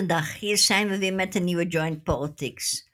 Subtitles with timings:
[0.00, 2.90] Goedendag, hier zijn we weer met een nieuwe Joint Politics.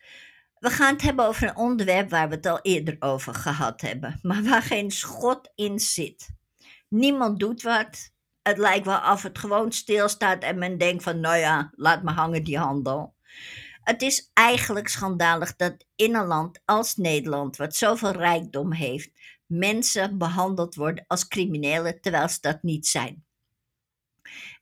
[0.58, 4.18] We gaan het hebben over een onderwerp waar we het al eerder over gehad hebben,
[4.22, 6.28] maar waar geen schot in zit.
[6.88, 8.12] Niemand doet wat.
[8.42, 12.10] Het lijkt wel of het gewoon stilstaat en men denkt van, nou ja, laat me
[12.10, 13.14] hangen die handel.
[13.80, 19.10] Het is eigenlijk schandalig dat in een land als Nederland, wat zoveel rijkdom heeft,
[19.46, 23.24] mensen behandeld worden als criminelen terwijl ze dat niet zijn.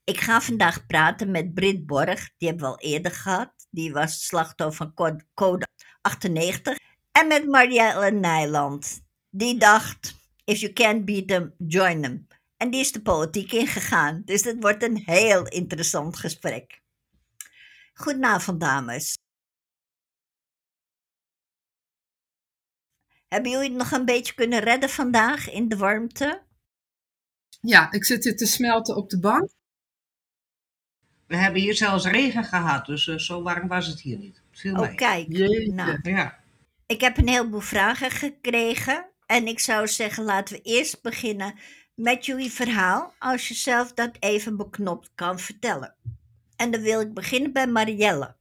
[0.05, 3.53] Ik ga vandaag praten met Brit Borg, die hebben we al eerder gehad.
[3.71, 5.67] Die was slachtoffer van code
[6.01, 6.79] 98.
[7.13, 9.01] En met Marielle Nijland.
[9.31, 12.27] Die dacht, if you can't beat them, join them.
[12.57, 14.23] En die is de politiek ingegaan.
[14.25, 16.83] Dus het wordt een heel interessant gesprek.
[17.95, 19.19] Goedenavond, dames.
[23.29, 26.43] Hebben jullie het nog een beetje kunnen redden vandaag in de warmte?
[27.61, 29.51] Ja, ik zit hier te smelten op de bank.
[31.27, 34.41] We hebben hier zelfs regen gehad, dus uh, zo warm was het hier niet.
[34.51, 35.29] Viel oh, kijk.
[35.29, 36.39] Nou, ja.
[36.87, 39.07] Ik heb een heleboel vragen gekregen.
[39.27, 41.55] En ik zou zeggen, laten we eerst beginnen
[41.95, 43.15] met jullie verhaal.
[43.19, 45.95] Als je zelf dat even beknopt kan vertellen.
[46.57, 48.35] En dan wil ik beginnen bij Marielle.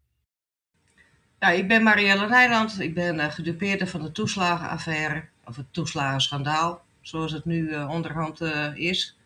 [1.39, 2.79] Ja, ik ben Marielle Rijland.
[2.79, 5.23] Ik ben uh, gedupeerde van de toeslagenaffaire.
[5.45, 8.41] Of het toeslagenschandaal, zoals het nu uh, onderhand
[8.75, 9.17] is.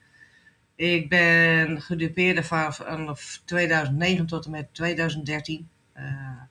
[0.77, 5.69] Ik ben gedupeerde vanaf 2009 tot en met 2013.
[5.97, 6.41] Uh, eh,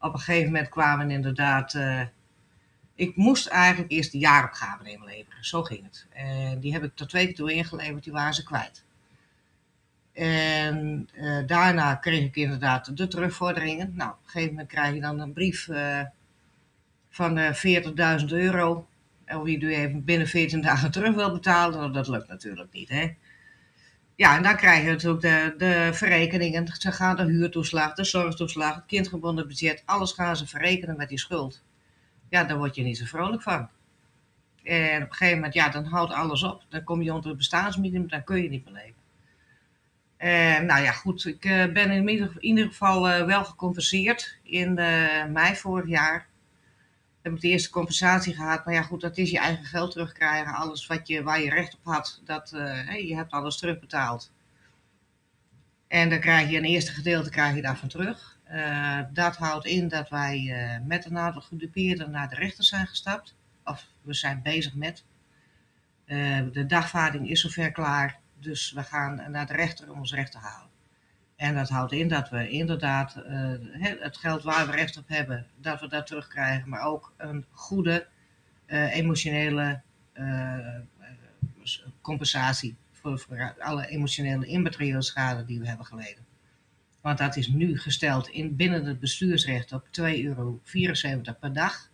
[0.00, 1.74] op een gegeven moment kwamen inderdaad.
[1.74, 2.02] Uh,
[2.94, 5.44] ik moest eigenlijk eerst de jaaropgave inleveren.
[5.44, 6.06] Zo ging het.
[6.12, 8.84] En die heb ik tot twee keer toe ingeleverd, die waren ze kwijt.
[10.12, 13.92] En uh, daarna kreeg ik inderdaad de terugvorderingen.
[13.94, 15.68] Nou, op een gegeven moment krijg je dan een brief
[17.10, 17.54] van
[18.20, 18.86] 40.000 euro.
[19.24, 22.88] En wie u even binnen 14 dagen terug wil betalen, nou, dat lukt natuurlijk niet.
[22.88, 23.14] Hè?
[24.18, 26.66] Ja, en dan krijg je natuurlijk de, de verrekeningen.
[26.78, 31.18] Ze gaan de huurtoeslag, de zorgtoeslag, het kindgebonden budget, alles gaan ze verrekenen met die
[31.18, 31.64] schuld.
[32.28, 33.68] Ja, daar word je niet zo vrolijk van.
[34.62, 36.64] En op een gegeven moment, ja, dan houdt alles op.
[36.68, 38.94] Dan kom je onder het bestaansminimum, dan kun je niet meer leven.
[40.16, 42.08] En nou ja, goed, ik uh, ben in
[42.40, 46.27] ieder, geval uh, wel gecompenseerd in uh, mei vorig jaar
[47.28, 48.64] heb ik de eerste compensatie gehad.
[48.64, 50.54] Maar ja, goed, dat is je eigen geld terugkrijgen.
[50.54, 54.32] Alles wat je, waar je recht op had, dat, uh, je hebt alles terugbetaald.
[55.88, 58.38] En dan krijg je een eerste gedeelte krijg je daarvan terug.
[58.50, 62.86] Uh, dat houdt in dat wij uh, met een aantal gedupeerden naar de rechter zijn
[62.86, 63.34] gestapt.
[63.64, 65.04] Of we zijn bezig met.
[66.52, 68.18] de dagvaarding is zover klaar.
[68.40, 70.67] Dus we gaan naar de rechter om ons recht te halen.
[71.38, 73.52] En dat houdt in dat we inderdaad uh,
[74.00, 78.06] het geld waar we recht op hebben, dat we dat terugkrijgen, maar ook een goede
[78.66, 79.80] uh, emotionele
[80.14, 80.78] uh,
[82.00, 86.26] compensatie voor, voor, alle emotionele immateriële schade die we hebben geleden.
[87.00, 90.60] Want dat is nu gesteld in, binnen het bestuursrecht op 2,74 euro
[91.40, 91.90] per dag.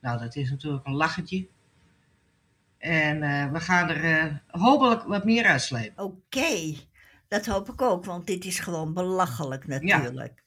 [0.00, 1.46] Nou, dat is natuurlijk een lachetje.
[2.78, 3.20] En
[3.52, 6.04] we gaan er hopelijk wat meer uitslepen.
[6.04, 6.74] Oké.
[7.32, 10.42] Dat hoop ik ook, want dit is gewoon belachelijk natuurlijk.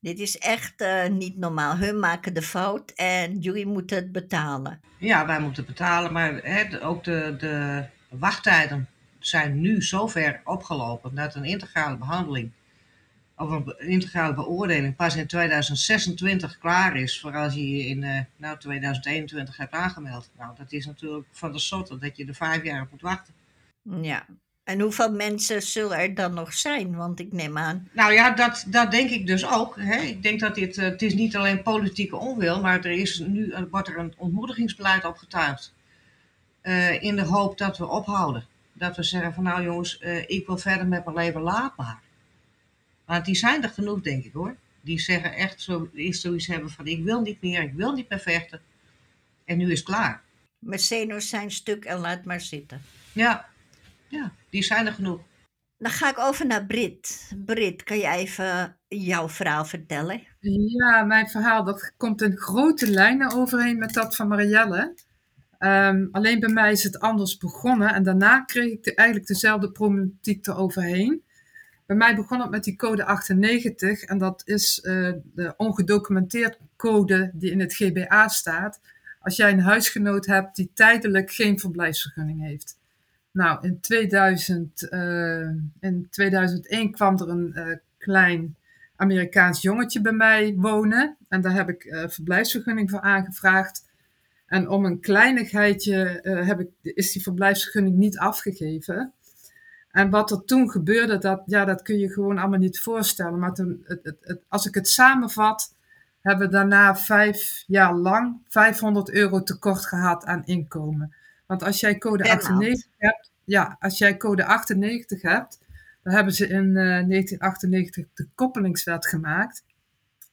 [0.00, 1.76] Dit is echt uh, niet normaal.
[1.76, 4.80] Hun maken de fout en jullie moeten het betalen.
[4.98, 8.88] Ja, wij moeten betalen, maar hè, ook de, de wachttijden
[9.18, 12.52] zijn nu zo ver opgelopen dat een integrale behandeling
[13.36, 18.20] of een integrale beoordeling pas in 2026 klaar is voor als je je in uh,
[18.36, 20.30] nou, 2021 hebt aangemeld.
[20.38, 23.34] Nou, dat is natuurlijk van de sotte dat je er vijf jaar op moet wachten.
[24.02, 24.26] Ja,
[24.70, 26.96] en hoeveel mensen zullen er dan nog zijn?
[26.96, 27.88] Want ik neem aan.
[27.92, 29.76] Nou ja, dat, dat denk ik dus ook.
[29.80, 30.00] Hè.
[30.00, 33.54] Ik denk dat dit, uh, het is niet alleen politieke onwil, maar er is nu
[33.70, 35.74] wordt er een ontmoedigingsbeleid opgetuigd.
[36.62, 38.46] Uh, in de hoop dat we ophouden.
[38.72, 42.00] Dat we zeggen van nou jongens, uh, ik wil verder met mijn leven, laat maar.
[43.06, 44.56] Maar die zijn er genoeg, denk ik hoor.
[44.80, 48.08] Die zeggen echt zo, is zoiets hebben van ik wil niet meer, ik wil niet
[48.08, 48.60] meer vechten.
[49.44, 50.22] En nu is het klaar.
[50.70, 52.82] Zenuwen zijn stuk en laat maar zitten.
[53.12, 53.49] Ja,
[54.10, 55.20] ja, die zijn er genoeg.
[55.78, 57.32] Dan ga ik over naar Brit.
[57.44, 60.22] Brit, kan je even jouw verhaal vertellen?
[60.40, 64.94] Ja, mijn verhaal dat komt in grote lijnen overeen met dat van Marielle.
[65.58, 69.72] Um, alleen bij mij is het anders begonnen en daarna kreeg ik de, eigenlijk dezelfde
[69.72, 71.22] problematiek eroverheen.
[71.86, 77.30] Bij mij begon het met die code 98 en dat is uh, de ongedocumenteerde code
[77.34, 78.80] die in het GBA staat.
[79.20, 82.79] Als jij een huisgenoot hebt die tijdelijk geen verblijfsvergunning heeft.
[83.32, 85.48] Nou, in, 2000, uh, eh,
[85.80, 88.56] in 2001 kwam er een uh, klein
[88.96, 91.16] Amerikaans jongetje bij mij wonen.
[91.28, 93.88] En daar heb ik uh, verblijfsvergunning voor aangevraagd.
[94.46, 99.12] En om een kleinigheidje heb ik, is die verblijfsvergunning niet afgegeven.
[99.90, 103.38] En wat er toen gebeurde, dat, ja, dat kun je gewoon allemaal niet voorstellen.
[103.38, 105.74] Maar toen, het, het, het, als ik het samenvat,
[106.20, 111.14] hebben we daarna vijf jaar lang 500 euro tekort gehad aan inkomen.
[111.50, 115.58] Want als jij code Per 98 hebt, ja, als jij code 98 hebt,
[116.02, 119.64] dan hebben ze in eh, 1998 de koppelingswet gemaakt.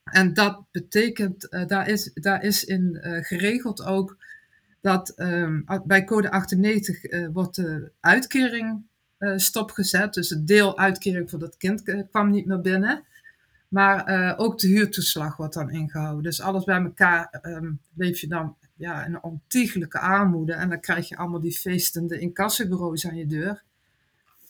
[0.03, 4.17] En dat betekent, eh, daar, is, daar is in eh, geregeld ook
[4.81, 8.83] dat ehm, bij code 98 eh, wordt de uitkering
[9.17, 10.13] eh, stopgezet.
[10.13, 13.03] Dus het deel uitkering voor dat kind eh, kwam niet meer binnen.
[13.67, 16.23] Maar eh, ook de huurtoeslag wordt dan ingehouden.
[16.23, 20.53] Dus alles bij elkaar ehm, leef je dan ja, een ontiegelijke armoede.
[20.53, 23.63] En dan krijg je allemaal die feestende incassobureaus aan je deur.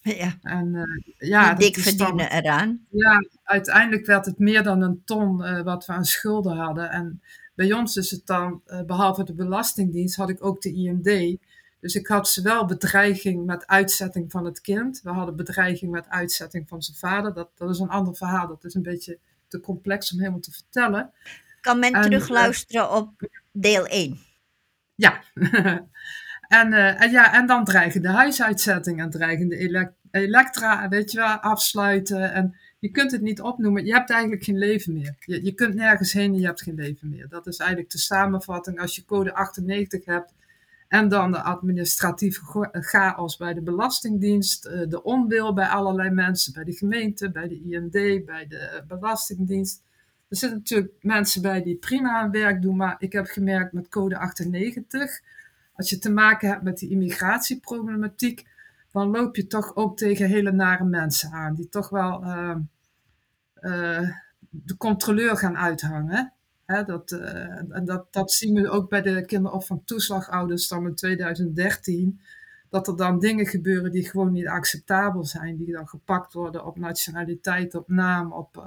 [0.01, 2.85] Ja, En eh, ja, die dat dik dan- verdienen eraan.
[2.89, 6.89] ja, uiteindelijk werd het meer dan een ton eh, wat we aan schulden hadden.
[6.91, 7.21] En
[7.55, 11.39] bij ons is het dan, eh, behalve de Belastingdienst, had ik ook de IND.
[11.79, 15.01] Dus ik had zowel bedreiging met uitzetting van het kind.
[15.03, 17.33] We hadden bedreiging met uitzetting van zijn vader.
[17.33, 18.47] Dat, dat is een ander verhaal.
[18.47, 21.11] Dat is een beetje te complex om helemaal te vertellen.
[21.61, 23.09] Kan men En, terugluisteren op
[23.61, 24.19] deel 1?
[24.95, 25.23] Ja.
[26.59, 31.27] en, eh, en, ja, en dan dreigende huisuitzetting en dreigende elek- elektra, weet je wel,
[31.37, 32.33] afsluiten.
[32.33, 33.85] En je kunt het niet opnoemen.
[33.85, 35.15] Je hebt eigenlijk geen leven meer.
[35.19, 37.29] Je, je kunt nergens heen en je hebt geen leven meer.
[37.29, 38.79] Dat is eigenlijk de samenvatting.
[38.79, 40.33] Als je code 98 hebt
[40.87, 46.53] en dan de administratieve go- chaos bij de Belastingdienst, eh, de onwil bij allerlei mensen,
[46.53, 49.81] bij de gemeente, bij de IND, bij de Belastingdienst.
[50.29, 53.89] Er zitten natuurlijk mensen bij die prima hun werk doen, maar ik heb gemerkt met
[53.89, 55.21] code 98,
[55.73, 58.47] als je te maken hebt met die immigratieproblematiek,
[58.91, 62.55] dan loop je toch ook tegen hele nare mensen aan, die toch wel eh,
[63.53, 64.09] eh,
[64.49, 66.33] de controleur gaan uithangen.
[66.65, 72.19] Hè, dat, en dat, dat zien we ook bij de kinderopvangtoeslagouders dan in 2013.
[72.69, 75.57] Dat er dan dingen gebeuren die gewoon niet acceptabel zijn.
[75.57, 78.31] Die dan gepakt worden op nationaliteit, op naam.
[78.31, 78.65] Op,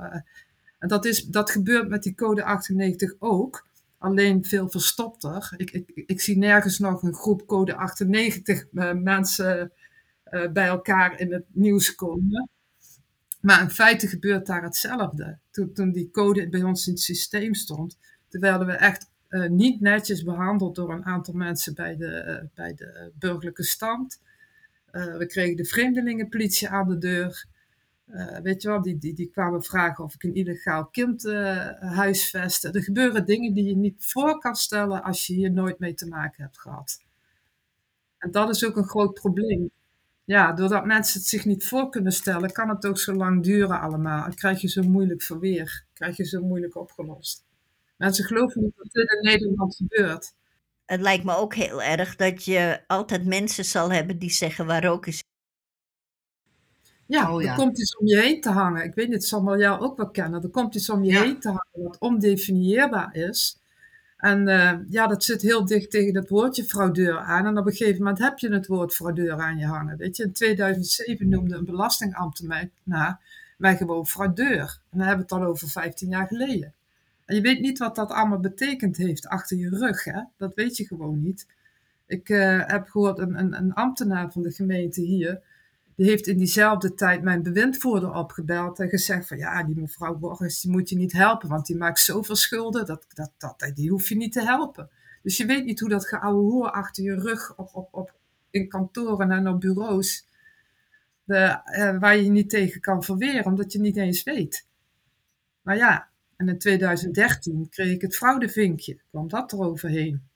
[0.80, 3.68] en dat, is, dat gebeurt met die code 98 ook.
[3.98, 5.52] Alleen veel verstopter.
[5.56, 9.72] Ik, ik, ik zie nergens nog een groep code 98 eh, mensen
[10.24, 12.48] eh, bij elkaar in het nieuws komen.
[13.40, 15.38] Maar in feite gebeurt daar hetzelfde.
[15.50, 17.98] Toen, die code bij ons in het systeem stond,
[18.30, 23.10] werden we echt eh, niet netjes behandeld door een aantal mensen bij de, bij de
[23.18, 24.20] burgerlijke stand.
[24.92, 27.46] We kregen de vreemdelingenpolitie aan de deur.
[28.12, 31.68] Eh, weet je wel, die, die, die kwamen vragen of ik een illegaal kind eh
[31.80, 32.70] huisvestte.
[32.70, 36.06] Er gebeuren dingen die je niet voor kan stellen als je hier nooit mee te
[36.06, 37.02] maken hebt gehad.
[38.18, 39.70] En dat is ook een groot probleem.
[40.24, 43.80] Ja, doordat mensen het zich niet voor kunnen stellen, kan het ook zo lang duren
[43.80, 44.24] allemaal.
[44.24, 45.84] En krijg je zo moeilijk verweer.
[45.92, 47.44] Krijg je zo moeilijk opgelost.
[47.96, 50.34] Mensen geloven niet dat dit in Nederland gebeurt.
[50.84, 54.84] Het lijkt me ook heel erg dat je altijd mensen zal hebben die zeggen waar
[54.84, 55.22] rook is.
[57.10, 57.50] Ja, Oh, ja.
[57.50, 58.84] er komt iets om je heen te hangen.
[58.84, 60.42] Ik weet niet, het zal wel jou ook wel kennen.
[60.42, 61.22] Er komt iets om je Ja.
[61.22, 63.58] heen te hangen wat ondefinieerbaar is.
[64.16, 67.46] En eh, ja, dat zit heel dicht tegen het woordje fraudeur aan.
[67.46, 69.96] En op een gegeven moment heb je het woord fraudeur aan je hangen.
[69.96, 73.20] Weet je, in 2007 noemde een belastingambtenaar
[73.58, 74.60] mij gewoon fraudeur.
[74.90, 76.72] En dan hebben we het al over 15 jaar geleden.
[77.24, 80.04] En je weet niet wat dat allemaal betekend heeft achter je rug.
[80.04, 80.20] Hè?
[80.36, 81.46] Dat weet je gewoon niet.
[82.06, 85.40] Ik eh, heb gehoord, een, een, een ambtenaar van de gemeente hier,
[86.00, 90.60] die heeft in diezelfde tijd mijn bewindvoerder opgebeld en gezegd van ja, die mevrouw Borges,
[90.60, 94.08] die moet je niet helpen, want die maakt zoveel schulden, dat, dat, dat, die hoef
[94.08, 94.90] je niet te helpen.
[95.22, 98.14] Dus je weet niet hoe dat geouwe hoer achter je rug op, op, op,
[98.50, 100.26] in kantoren en op bureaus,
[101.24, 104.66] de, eh, waar je je niet tegen kan verweren, omdat je niet eens weet.
[105.62, 110.29] Maar ja, en in 2013 kreeg ik het fraudevinkje, kwam dat eroverheen.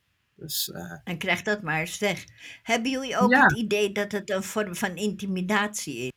[0.44, 2.24] Dus eh, En krijg dat maar eens weg.
[2.62, 3.42] Hebben jullie ook Ja.
[3.42, 6.10] het idee dat het een vorm van intimidatie is?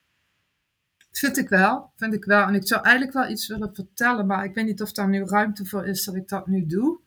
[1.12, 2.48] Vind ik wel, vind ik wel.
[2.48, 5.24] En ik zou eigenlijk wel iets willen vertellen, maar ik weet niet of daar nu
[5.25, 7.00] ruimte voor is dat ik dat nu doe.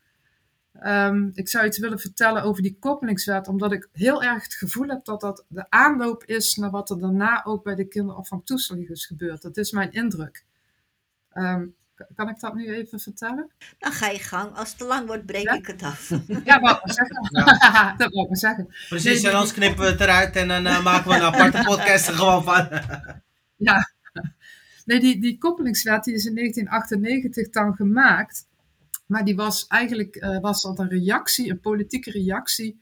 [0.73, 4.89] Ehm, ik zou iets willen vertellen over die koppelingswet, omdat ik heel erg het gevoel
[4.89, 9.07] heb dat dat de aanloop is naar wat er daarna ook bij de kinderopvangtoeslag is
[9.07, 9.43] gebeurd.
[9.43, 10.45] Dat is mijn indruk.
[11.29, 11.67] K-
[12.15, 13.51] kan ik dat nu even vertellen?
[13.79, 14.57] Dan ga je gang.
[14.57, 15.53] Als het te lang wordt, breek Ja?
[15.53, 16.09] ik het af.
[16.45, 17.29] Ja, wou ik maar zeggen.
[17.99, 18.75] dat wou ik maar zeggen.
[18.89, 22.09] Precies, en anders knippen we het eruit en dan eh, maken we een aparte podcast
[22.09, 22.69] er gewoon van.
[23.57, 23.91] Ja.
[24.85, 28.47] Nee, die, die koppelingswet die is in 1998 dan gemaakt.
[29.07, 32.81] Maar die was eigenlijk eh, was dat een reactie, een politieke reactie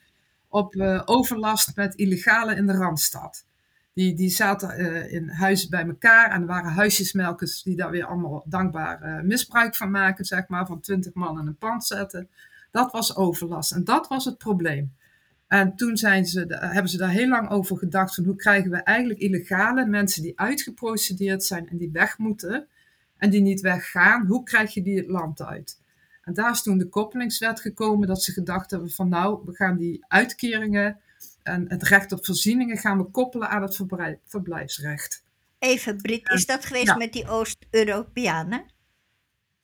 [0.48, 3.44] op eh, overlast met illegale in de Randstad.
[3.99, 8.05] Die, die zaten eh, in huizen bij elkaar en er waren huisjesmelkers die daar weer
[8.05, 12.28] allemaal dankbaar eh, misbruik van maken, zeg maar, van twintig man in een pand zetten.
[12.71, 14.93] Dat was overlast en dat was het probleem.
[15.47, 18.76] En toen zijn ze, hebben ze daar heel lang over gedacht van hoe krijgen we
[18.76, 22.67] eigenlijk illegale mensen die uitgeprocedeerd zijn en die weg moeten
[23.17, 25.81] en die niet weggaan, hoe krijg je die het land uit?
[26.23, 29.76] En daar is toen de koppelingswet gekomen dat ze gedacht hebben van nou, we gaan
[29.76, 30.99] die uitkeringen
[31.49, 33.81] en het recht op voorzieningen gaan we koppelen aan het
[34.25, 35.23] verblijfsrecht.
[35.59, 38.64] Even, Brit, is dat geweest met die Oost-Europeanen?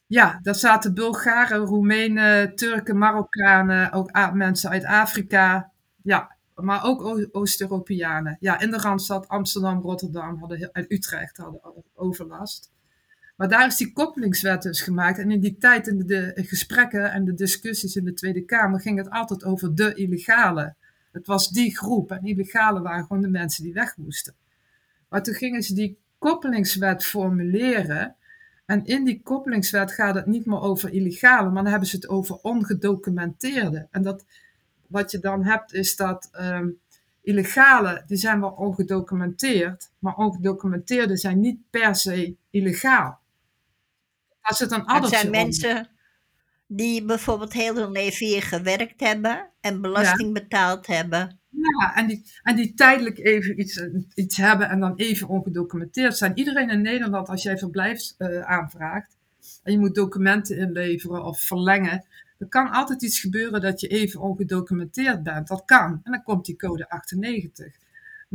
[0.07, 5.73] Ja, daar zaten Bulgaren, Roemenen, Turken, Marokkanen, ook mensen uit Afrika.
[6.03, 8.37] Ja, maar ook Oost-Europeanen.
[8.41, 11.61] Ja, in de Randstad, Amsterdam, Rotterdam hadden, en Utrecht hadden
[11.95, 12.73] overlast.
[13.37, 15.19] Maar daar is die koppelingswet dus gemaakt.
[15.19, 18.99] En in die tijd, in de, gesprekken en de discussies in de Tweede Kamer, ging
[18.99, 20.75] het altijd over de illegale.
[21.15, 22.11] Het was die groep.
[22.11, 24.35] En illegale waren gewoon de mensen die weg moesten.
[25.09, 28.17] Maar toen gingen ze die koppelingswet formuleren.
[28.67, 32.09] En in die koppelingswet gaat het niet meer over illegale, maar dan hebben ze het
[32.09, 33.87] over ongedocumenteerde.
[33.91, 34.25] En dat,
[34.87, 36.79] wat je dan hebt, is dat um,
[37.23, 43.21] illegale, die zijn wel ongedocumenteerd, maar ongedocumenteerde zijn niet per se illegaal.
[44.41, 45.89] Als het een dat zijn mensen
[46.77, 51.39] die bijvoorbeeld heel hun leven hier gewerkt hebben en belasting betaald hebben.
[51.51, 53.83] Ja, en die, en die tijdelijk even iets,
[54.15, 56.39] iets hebben en dan even ongedocumenteerd zijn.
[56.39, 59.17] Iedereen in Nederland, als jij verblijfs uh, aanvraagt
[59.63, 62.05] en je moet documenten inleveren of verlengen,
[62.39, 65.49] er kan altijd iets gebeuren dat je even ongedocumenteerd bent.
[65.49, 66.01] Dat kan.
[66.03, 67.75] En dan komt die code 98.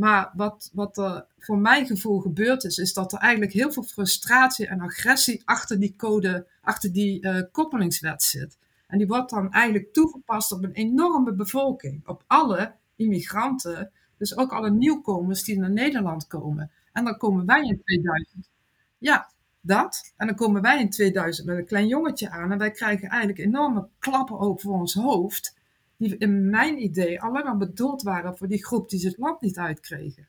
[0.00, 3.82] Maar wat, wat er voor mijn gevoel gebeurd is, is dat er eigenlijk heel veel
[3.82, 8.58] frustratie en agressie achter die code, achter die uh, koppelingswet zit.
[8.86, 14.52] En die wordt dan eigenlijk toegepast op een enorme bevolking, op alle immigranten, dus ook
[14.52, 16.70] alle nieuwkomers die naar Nederland komen.
[16.92, 18.50] En dan komen wij in 2000.
[18.98, 19.30] Ja,
[19.60, 20.12] dat.
[20.16, 23.40] En dan komen wij in 2000 met een klein jongetje aan en wij krijgen eigenlijk
[23.40, 25.58] enorme klappen over ons hoofd
[26.00, 29.58] die in mijn idee alleen bedoeld waren voor die groep die ze het land niet
[29.58, 30.28] uitkregen.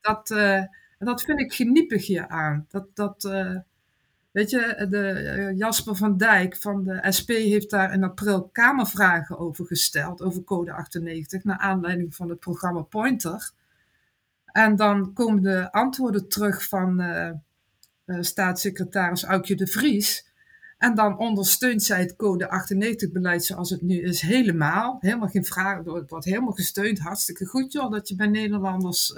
[0.00, 0.62] Dat, uh,
[0.98, 2.66] dat vind ik geniepig hier aan.
[2.68, 3.56] Dat, dat, uh,
[4.30, 9.38] weet je, de, uh, Jasper van Dijk van de SP heeft daar in april Kamervragen
[9.38, 13.50] over gesteld, over code 98, naar aanleiding van het programma Pointer.
[14.44, 17.02] En dan komen de antwoorden terug van
[18.06, 20.27] staatssecretaris Aukje de Vries.
[20.78, 24.96] En dan ondersteunt zij het code 98-beleid zoals het nu is helemaal.
[25.00, 26.98] Helemaal geen vraag, het wordt helemaal gesteund.
[26.98, 29.14] Hartstikke goed joh, dat je bij Nederlanders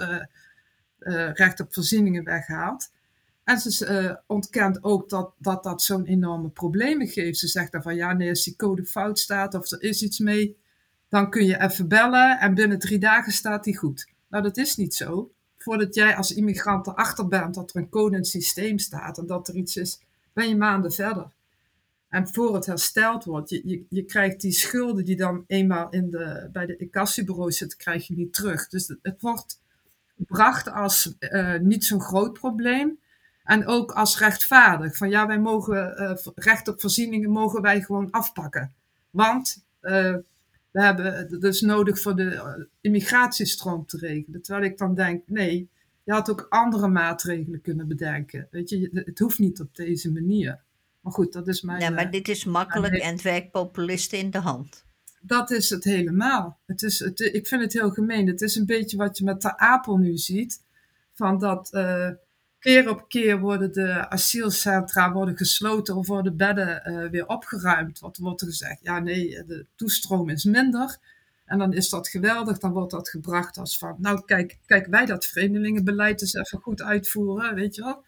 [0.99, 2.91] uh, recht op voorzieningen weghaalt.
[3.43, 7.39] En ze uh, ontkent ook dat dat, dat zo'n enorme problemen geeft.
[7.39, 10.19] Ze zegt dan van ja, nee, als die code fout staat of er is iets
[10.19, 10.57] mee,
[11.09, 14.09] dan kun je even bellen en binnen drie dagen staat die goed.
[14.29, 15.31] Nou, dat is niet zo.
[15.57, 19.25] Voordat jij als immigrant erachter bent dat er een code in het systeem staat en
[19.25, 20.01] dat er iets is,
[20.33, 21.31] ben je maanden verder.
[22.11, 26.09] En voor het hersteld wordt, je, je, je krijgt die schulden die dan eenmaal in
[26.09, 28.67] de, bij de incassobureaus zitten, krijg je niet terug.
[28.67, 29.61] Dus het, wordt
[30.17, 32.99] gebracht als uh, niet zo'n groot probleem.
[33.43, 34.97] En ook als rechtvaardig.
[34.97, 38.73] Van ja, wij mogen uh, recht op voorzieningen mogen wij gewoon afpakken.
[39.09, 40.15] Want uh,
[40.71, 44.41] we hebben dus nodig voor de immigratiestroom te regelen.
[44.41, 45.69] Terwijl ik dan denk, nee,
[46.03, 48.47] je had ook andere maatregelen kunnen bedenken.
[48.51, 50.59] Weet je, het hoeft niet op deze manier.
[51.01, 51.81] Maar goed, dat is mijn...
[51.81, 54.85] Ja, maar dit is makkelijk en het werkt populisten in de hand.
[55.21, 56.59] Dat is het helemaal.
[56.65, 58.27] Het is, het, ik vind het heel gemeen.
[58.27, 60.63] Het is een beetje wat je met de Apel nu ziet.
[61.13, 62.09] Van dat uh,
[62.59, 67.99] keer op keer worden de asielcentra worden gesloten of worden bedden uh, weer opgeruimd.
[67.99, 68.79] Wat wordt er gezegd?
[68.81, 70.97] Ja, nee, de toestroom is minder.
[71.45, 72.57] En dan is dat geweldig.
[72.57, 76.81] Dan wordt dat gebracht als van, nou kijk, kijk wij dat vreemdelingenbeleid eens even goed
[76.81, 78.03] uitvoeren, weet je wel.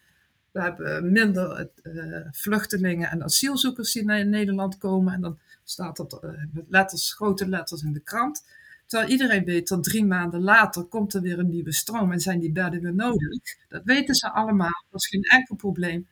[0.54, 5.14] We hebben minder uh, vluchtelingen en asielzoekers die naar Nederland komen.
[5.14, 8.44] En dan staat dat uh, met letters, grote letters in de krant.
[8.86, 12.40] Terwijl iedereen weet dat drie maanden later komt er weer een nieuwe stroom en zijn
[12.40, 13.40] die bedden weer nodig.
[13.68, 16.06] Dat weten ze allemaal, dat is geen enkel probleem.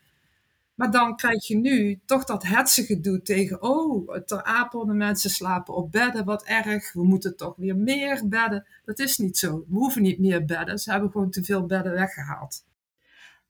[0.74, 5.30] Maar dan krijg je nu toch dat hetse gedoe tegen, oh, ter Apel, de mensen
[5.30, 8.66] slapen op bedden, wat erg, we moeten toch weer meer bedden.
[8.84, 9.64] Dat is niet zo.
[9.68, 12.64] We hoeven niet meer bedden, ze hebben gewoon te veel bedden weggehaald.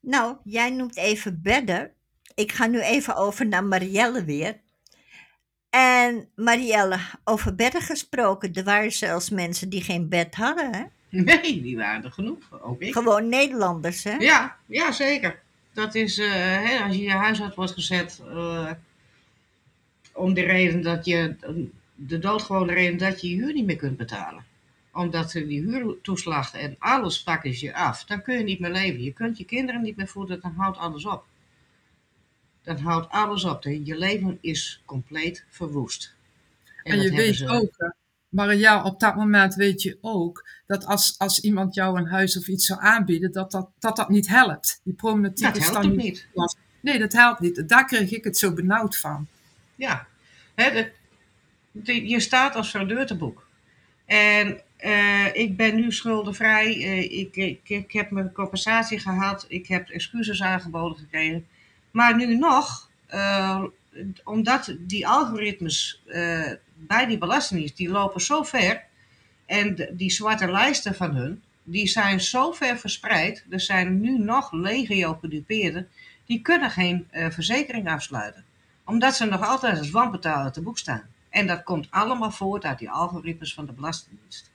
[0.02, 1.90] Nou, jij noemt even bedden.
[2.34, 4.60] Ik ga nu even over naar Marielle weer.
[5.70, 10.82] En Marielle, over bedden gesproken, er waren zelfs mensen die geen bed hadden, hè?
[11.08, 12.92] Nee, die waren er genoeg, ook ik.
[12.92, 14.16] Gewoon Nederlanders, hè?
[14.16, 15.42] Ja, ja zeker.
[15.72, 18.70] Dat is, uh, hè, als je je huis uit wordt gezet, uh,
[20.12, 21.36] om de reden dat je,
[21.94, 24.44] de doodgewone reden dat je je huur niet meer kunt betalen
[24.92, 28.70] omdat ze die huurtoeslag en alles pakken ze je af, dan kun je niet meer
[28.70, 29.02] leven.
[29.02, 31.24] Je kunt je kinderen niet meer voeden, dan houdt alles op.
[32.62, 33.62] Dan houdt alles op.
[33.64, 36.14] Je leven is compleet verwoest.
[36.82, 37.92] En, en je weet ook,
[38.28, 42.48] Marielle, op dat moment weet je ook dat als, als iemand jou een huis of
[42.48, 44.80] iets zou aanbieden, dat dat, dat, dat niet helpt.
[44.84, 46.28] Die problematiek Dat is helpt dan ook niet.
[46.34, 46.56] niet.
[46.80, 47.68] Nee, dat helpt niet.
[47.68, 49.26] Daar kreeg ik het zo benauwd van.
[49.74, 50.06] Ja,
[50.54, 50.92] hè, de-
[51.70, 53.06] de- je staat als fraudeur
[54.04, 56.66] En eh, ik ben nu schuldenvrij.
[56.66, 59.44] Eh, ik, ik, ik heb mijn compensatie gehad.
[59.48, 61.46] Ik heb excuses aangeboden gekregen.
[61.90, 63.64] Maar nu nog, eh,
[64.24, 66.02] omdat die algoritmes
[66.74, 68.82] bij die belastingdienst, die lopen zo ver.
[69.46, 73.44] En die zwarte lijsten van hun, die zijn zo ver verspreid.
[73.50, 75.88] Er zijn nu nog legio gedupeerden.
[76.26, 78.44] Die kunnen geen verzekering afsluiten
[78.84, 81.02] omdat ze nog altijd als wanbetaler te boek staan.
[81.30, 84.51] En dat komt allemaal voort uit die algoritmes van de Belastingdienst.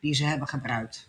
[0.00, 1.08] Die ze hebben gebruikt.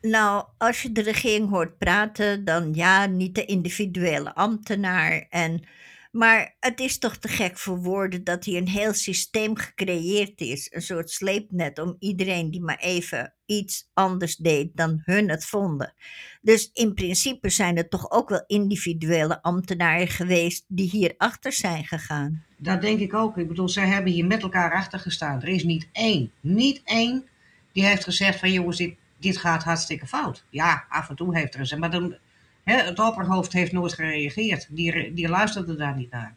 [0.00, 5.26] Nou, als je de regering hoort praten, dan ja, niet de individuele ambtenaar.
[5.30, 5.62] En,
[6.10, 10.68] maar het is toch te gek voor woorden dat hier een heel systeem gecreëerd is.
[10.72, 15.94] Een soort sleepnet om iedereen die maar even iets anders deed dan hun het vonden.
[16.40, 22.44] Dus in principe zijn er toch ook wel individuele ambtenaren geweest die hierachter zijn gegaan.
[22.56, 23.36] Dat denk ik ook.
[23.36, 25.42] Ik bedoel, zij hebben hier met elkaar achter gestaan.
[25.42, 27.24] Er is niet één, niet één,
[27.72, 30.44] die heeft gezegd van jongens, dit, dit gaat hartstikke fout.
[30.50, 31.74] Ja, af en toe heeft er eens.
[31.74, 32.16] Maar dan,
[32.64, 34.66] hè, het opperhoofd heeft nooit gereageerd.
[34.70, 36.34] Die, die luisterde daar niet naar.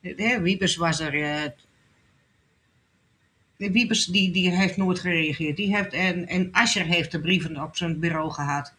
[0.00, 1.22] Hè, Wiebes was er.
[1.22, 1.50] eh,
[3.56, 5.56] Wiebes die, die heeft nooit gereageerd.
[5.56, 8.74] Die heeft, en, en Ascher heeft de brieven op zijn bureau gehad.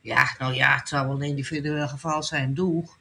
[0.00, 2.54] Ja, nou ja, het zou wel een individueel geval zijn.
[2.54, 2.98] Doeg.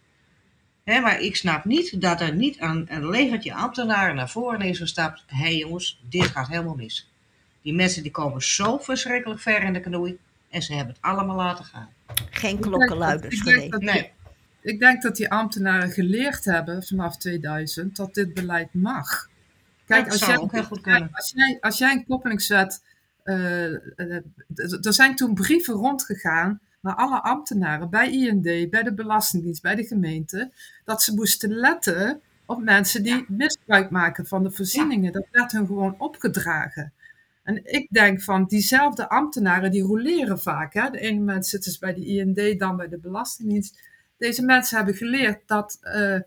[0.83, 4.77] Hè, maar ik snap niet dat er niet een, een legertje ambtenaren naar voren is
[4.77, 5.23] gestapt.
[5.27, 7.09] Hé hey jongens, dit gaat helemaal mis.
[7.65, 10.17] Die mensen die komen zo verschrikkelijk ver in de knoei.
[10.49, 11.89] En ze hebben het allemaal laten gaan.
[12.29, 13.71] Geen klokkenluiders dat- ik denk geweest.
[13.71, 14.13] dat die- Nee,
[14.73, 19.29] Ik denk dat die ambtenaren geleerd hebben vanaf 2000 dat dit beleid mag.
[19.85, 21.09] Kijk, dat als zou jij, ook heel goed kunnen.
[21.11, 22.83] als, jij, als jij een koppelingszet.
[23.23, 24.23] eh, eh,
[24.53, 29.75] d- er zijn toen brieven rondgegaan naar alle ambtenaren bij IND, bij de Belastingdienst, bij
[29.75, 30.51] de gemeente.
[30.83, 35.11] Dat ze moesten letten op mensen die misbruik maken van de voorzieningen.
[35.11, 36.93] Dat werd hun gewoon opgedragen.
[37.45, 40.73] En ik denk van diezelfde ambtenaren die roleren vaak.
[40.73, 40.89] Hè?
[40.89, 43.79] De ene moment zitten ze bij de IND, dan bij de Belastingdienst.
[44.17, 46.19] Deze mensen hebben geleerd dat, eh,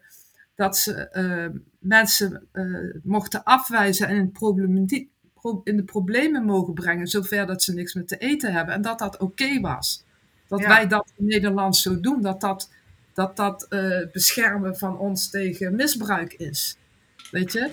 [0.54, 1.46] dat ze eh,
[1.78, 2.64] mensen eh,
[3.02, 7.94] mochten afwijzen en in, problematiek- pro- in de problemen mogen brengen, zover dat ze niks
[7.94, 8.74] meer te eten hebben.
[8.74, 10.04] En dat dat oké was.
[10.48, 10.68] Dat Ja.
[10.68, 12.70] wij dat in Nederland zo doen, dat dat,
[13.14, 13.66] dat, dat
[14.12, 16.76] beschermen van ons tegen misbruik is.
[17.30, 17.70] Weet je?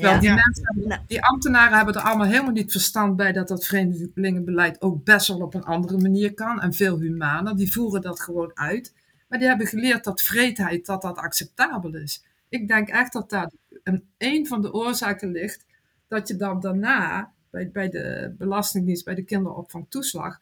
[0.00, 0.20] Terwijl Ja.
[0.20, 0.34] die, Ja.
[0.44, 1.00] mensen hebben- Nou.
[1.06, 5.40] die ambtenaren hebben er allemaal helemaal niet verstand bij dat dat vreemdelingenbeleid ook best wel
[5.40, 7.56] op een andere manier kan en veel humaner.
[7.56, 8.94] Die voeren dat gewoon uit.
[9.28, 12.24] Maar die hebben geleerd dat vreedheid dat dat acceptabel is.
[12.48, 13.50] Ik denk echt dat daar
[13.82, 15.64] een, een van de oorzaken ligt
[16.08, 20.40] dat je dan daarna bij, bij de Belastingdienst, bij de kinderopvangtoeslag,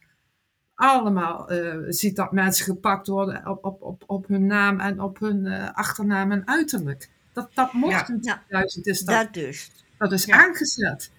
[0.75, 5.18] allemaal eh, ziet dat mensen gepakt worden op, op, op, op hun naam en op
[5.18, 7.11] hun eh, achternaam en uiterlijk.
[7.33, 8.09] Dat, dat mocht Ja.
[8.09, 8.43] in Ja.
[8.49, 9.71] 2000, is dat, Dat dus.
[9.99, 10.37] dat is Ja.
[10.47, 11.11] aangezet.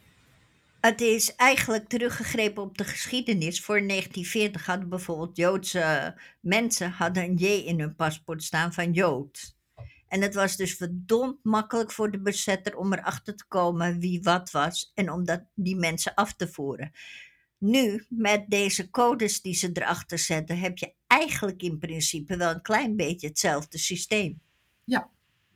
[0.80, 3.62] Het is eigenlijk teruggegrepen op de geschiedenis.
[3.62, 9.56] Voor 1940 hadden bijvoorbeeld Joodse mensen hadden een J in hun paspoort staan van Jood.
[10.08, 14.52] En het was dus verdomd makkelijk voor de bezetter om erachter te komen wie wat
[14.52, 16.92] was en om dat, die mensen af te voeren.
[17.58, 22.62] Nu, met deze codes die ze erachter zetten, heb je eigenlijk in principe wel een
[22.62, 24.42] klein beetje hetzelfde systeem.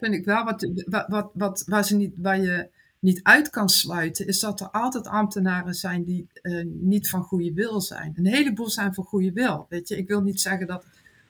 [0.03, 0.43] Vind ik wel.
[0.43, 4.59] Wat, wat, wat, wat, waar, ze niet, waar je niet uit kan sluiten, is dat
[4.59, 8.13] er altijd ambtenaren zijn die eh, niet van goede wil zijn.
[8.15, 9.65] Een heleboel zijn van goede wil.
[9.69, 10.85] Weet je, ik wil niet zeggen dat.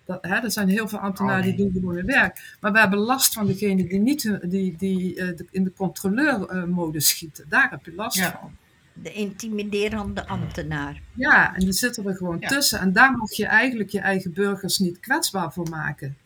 [0.06, 1.56] dat hè, er zijn heel veel ambtenaren Oh, nee.
[1.56, 2.56] die doen gewoon hun werk.
[2.62, 7.08] Maar we hebben last van degene die, niet, die, die eh, de- in de controleurmodus
[7.08, 7.46] schieten.
[7.50, 8.40] Daar heb je last Ja.
[8.42, 8.52] van.
[8.94, 11.02] De intimiderende ambtenaar.
[11.16, 12.48] Ja, en die zitten er gewoon Ja.
[12.48, 12.80] tussen.
[12.80, 16.18] En daar mag je eigenlijk je eigen burgers niet kwetsbaar voor maken.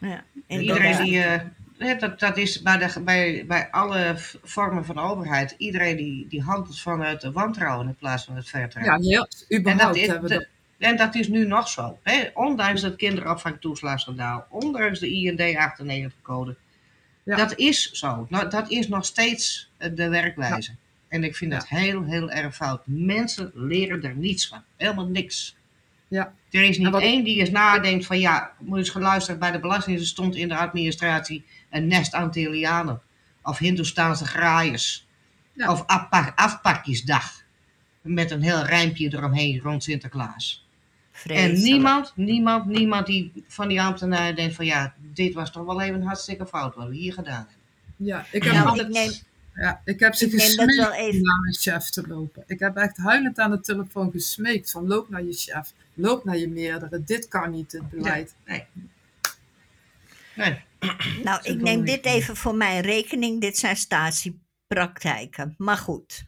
[0.00, 1.04] Ja, Iedereen inderdaad.
[1.04, 1.40] die, eh,
[1.78, 5.54] hè, dat, dat is bij, de, bij, bij alle vormen van overheid.
[5.58, 9.02] Iedereen die, die handelt vanuit de wantrouwen in plaats van het vertrouwen.
[9.02, 10.46] Ja, heel, en, dat überhaupt is, hebben we dat.
[10.78, 11.98] en dat is nu nog zo.
[12.02, 12.28] Hè?
[12.34, 16.56] Ondanks het kinderopvangtoeslagschandaal, ondanks de IND 98 code.
[17.22, 17.36] Ja.
[17.36, 18.26] Dat is zo.
[18.28, 20.74] Nou, dat is nog steeds eh, de werkwijze.
[21.08, 21.58] En ik vind Ja.
[21.58, 22.82] dat heel, heel erg fout.
[22.84, 24.62] Mensen leren er niets van.
[24.76, 25.56] Helemaal niks.
[26.10, 26.34] Ja.
[26.50, 30.10] Er is niet één die eens nadenkt van ja, moet eens geluisterd bij de Belastingdienst
[30.10, 33.00] stond in de administratie een nest Antillianen.
[33.42, 35.06] Of Hindoestaanse graaiers.
[35.52, 35.72] Ja.
[35.72, 37.42] Of afpak, afpakjesdag.
[38.00, 40.66] Met een heel rijmpje eromheen rond Sinterklaas.
[41.26, 45.80] En niemand, niemand, niemand die van die ambtenaren denkt van ja, dit was toch wel
[45.80, 47.54] even hartstikke fout wat we hier gedaan hebben.
[47.96, 48.86] Ja, ik heb Nou, altijd...
[48.86, 49.12] ik neem,
[49.54, 52.44] Ja, ik heb ze Ik gesmeekt om naar mijn chef te lopen.
[52.46, 56.36] Ik heb echt huilend aan de telefoon gesmeekt van loop naar je chef, loop naar
[56.38, 57.02] je meerdere.
[57.04, 58.34] Dit kan niet, dit beleid.
[58.44, 58.64] Nee.
[60.34, 60.64] Nee.
[61.24, 62.04] Nou, ik neem dit het.
[62.06, 63.40] even voor mijn rekening.
[63.40, 65.54] Dit zijn statiepraktijken.
[65.58, 66.24] Maar goed.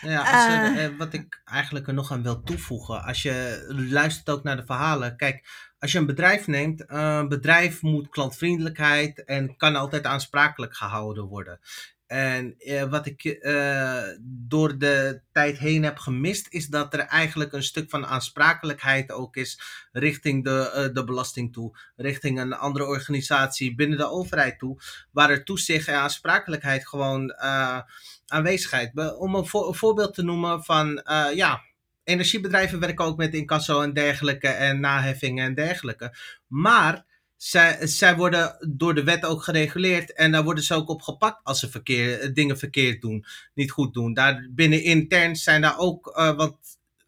[0.00, 0.84] Ja, als er, Eh.
[0.84, 3.02] eh, wat ik eigenlijk er nog aan wil toevoegen.
[3.04, 5.16] Als je luistert ook naar de verhalen.
[5.16, 6.84] Kijk, als je een bedrijf neemt.
[6.86, 11.60] Een bedrijf moet klantvriendelijkheid en kan altijd aansprakelijk gehouden worden.
[12.10, 17.52] En eh, wat ik eh, door de tijd heen heb gemist, is dat er eigenlijk
[17.52, 19.60] een stuk van aansprakelijkheid ook is
[19.92, 25.30] richting de, eh, de belasting toe, richting een andere organisatie binnen de overheid toe, waar
[25.30, 27.34] er toezicht en aansprakelijkheid gewoon
[28.26, 29.16] aanwezigheid.
[29.18, 31.02] Om een, voor- een voorbeeld te noemen van,
[31.34, 31.62] ja,
[32.04, 36.14] energiebedrijven werken ook met incasso en dergelijke en naheffingen en dergelijke.
[36.46, 37.04] Maar
[37.42, 41.40] zij, zij worden door de wet ook gereguleerd en daar worden ze ook op gepakt
[41.42, 43.24] als ze verkeer, dingen verkeerd doen,
[43.54, 44.14] niet goed doen.
[44.14, 46.56] Daar binnen intern zijn daar ook, eh, want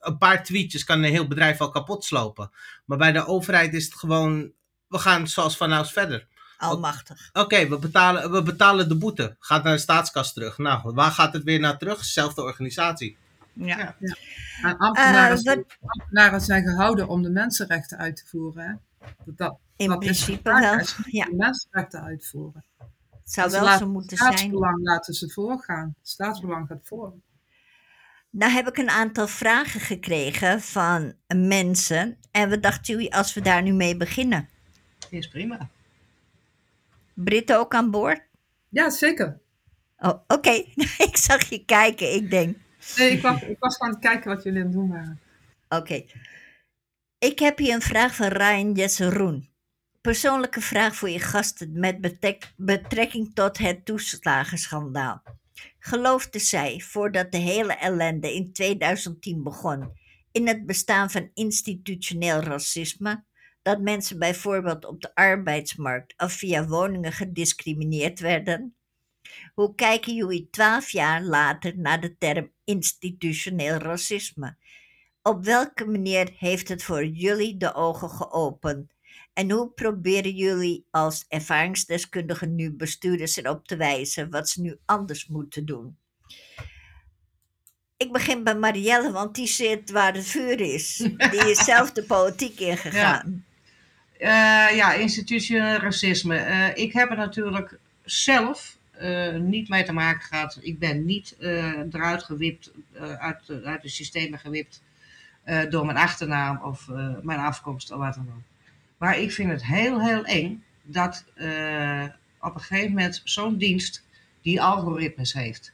[0.01, 2.51] een paar tweetjes kan een heel bedrijf al kapot slopen.
[2.85, 4.53] Maar bij de overheid is het gewoon,
[4.89, 6.27] we gaan zoals vanouds verder.
[6.57, 7.31] Almachtig.
[7.33, 9.37] Oké, we, betalen, we betalen de boete.
[9.39, 10.59] Gaat naar de staatskas terug.
[10.59, 12.05] Nou, waar gaat het weer naar terug?
[12.05, 13.17] Zelfde organisatie.
[13.53, 13.97] Ja.
[13.99, 14.17] Ja.
[14.63, 18.67] En ambtenaren, Eh, zijn, ambtenaren zijn gehouden om de mensenrechten uit te voeren.
[18.67, 19.07] Hè?
[19.25, 20.85] Dat, dat, In principe wel.
[21.05, 22.65] Ja, mensenrechten uitvoeren.
[22.79, 24.33] het zou Ze wel zo moeten zijn.
[24.33, 25.95] Staatsbelang laten ze voorgaan.
[26.03, 27.15] Staatsbelang gaat voor.
[28.31, 32.19] Nou heb ik een aantal vragen gekregen van mensen.
[32.31, 34.49] En we dachten jullie als we daar nu mee beginnen.
[35.11, 35.69] Is prima.
[37.15, 38.23] Brit ook aan boord?
[38.69, 39.41] Ja, zeker.
[39.99, 40.51] Oh, oké.
[41.09, 42.15] ik zag je kijken.
[42.15, 42.57] Ik denk,
[42.97, 45.21] Nee, ik, was, ik was gewoon aan het kijken wat jullie aan het doen waren.
[45.69, 46.05] oké.
[47.19, 49.49] Ik heb hier een vraag van Ryan Jesseroen.
[50.03, 52.21] Persoonlijke vraag voor je gasten met
[52.57, 55.23] betrekking tot het toeslagenschandaal.
[55.79, 59.93] Geloofde zij, voordat de hele ellende in 2010 begon,
[60.33, 63.25] in het bestaan van institutioneel racisme?
[63.63, 68.77] Dat mensen bijvoorbeeld op de arbeidsmarkt of via woningen gediscrimineerd werden?
[69.55, 74.57] Hoe kijken jullie twaalf jaar later naar de term institutioneel racisme?
[75.23, 78.93] Op welke manier heeft het voor jullie de ogen geopend?
[79.33, 85.27] En hoe proberen jullie als ervaringsdeskundigen nu bestuurders erop te wijzen wat ze nu anders
[85.27, 85.97] moeten doen?
[87.97, 90.97] Ik begin bij Marielle, want die zit waar het vuur is.
[91.31, 93.45] Die is zelf de politiek ingegaan.
[94.19, 96.37] Eh, ja, institutioneel racisme.
[96.37, 100.59] Eh, ik heb er natuurlijk zelf eh, niet mee te maken gehad.
[100.61, 101.37] Ik ben niet
[101.91, 102.73] eruit gewipt,
[103.19, 104.83] uit, uit de systemen gewipt
[105.69, 106.89] door mijn achternaam of
[107.23, 108.52] mijn afkomst of wat dan ook.
[109.03, 112.05] Maar ik vind het heel, heel eng dat eh,
[112.41, 114.05] op een gegeven moment zo'n dienst
[114.43, 115.73] die algoritmes heeft.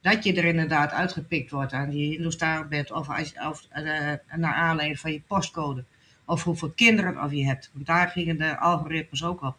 [0.00, 4.54] Dat je er inderdaad uitgepikt wordt aan die Hindoestaan bent of, als, of eh, naar
[4.54, 5.84] aanleiding van je postcode
[6.24, 7.70] of hoeveel kinderen of je hebt.
[7.72, 9.56] Want daar gingen de algoritmes ook op.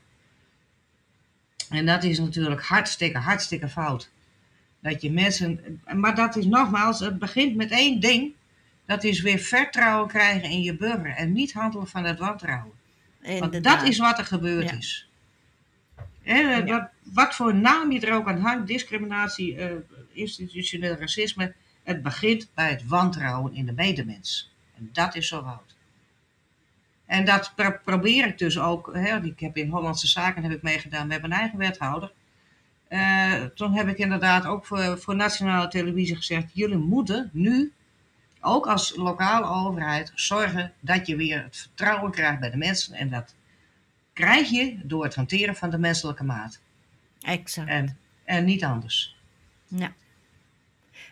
[1.70, 4.12] En dat is natuurlijk hartstikke, hartstikke fout.
[4.80, 5.82] Dat je mensen.
[5.96, 8.34] Maar dat is nogmaals, het begint met één ding.
[8.86, 12.82] Dat is weer vertrouwen krijgen in je burger en niet handelen van het wantrouwen.
[13.40, 14.78] Want dat is wat er gebeurd Ja.
[14.78, 15.08] is.
[16.66, 19.72] Wat, wat voor naam je er ook aan hangt, discriminatie, eh,
[20.12, 24.52] institutioneel racisme, het begint bij het wantrouwen in de medemens.
[24.78, 25.76] En dat is zo fout.
[27.06, 28.96] En dat pro- probeer ik dus ook.
[29.24, 32.12] Ik heb in Hollandse Zaken heb ik meegedaan met mijn eigen wethouder.
[32.88, 37.72] Eh, toen heb ik inderdaad ook voor, voor nationale televisie gezegd: jullie moeten nu,
[38.44, 42.94] ook als lokale overheid, zorgen dat je weer het vertrouwen krijgt bij de mensen.
[42.94, 43.36] En dat
[44.14, 46.60] krijg je door het hanteren van de menselijke maat.
[47.22, 47.70] Exact.
[47.70, 49.16] En, en niet anders.
[49.68, 49.94] Ja.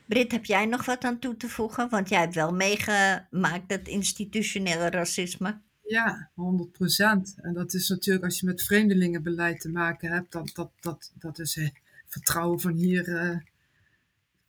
[0.05, 1.89] Brit, heb jij nog wat aan toe te voegen?
[1.89, 5.59] Want jij hebt wel meegemaakt dat institutionele racisme.
[5.83, 7.35] Ja, 100 procent.
[7.41, 11.39] En dat is natuurlijk als je met vreemdelingenbeleid te maken hebt, dat, dat, dat, dat
[11.39, 11.69] is eh,
[12.07, 13.37] vertrouwen van hier, eh,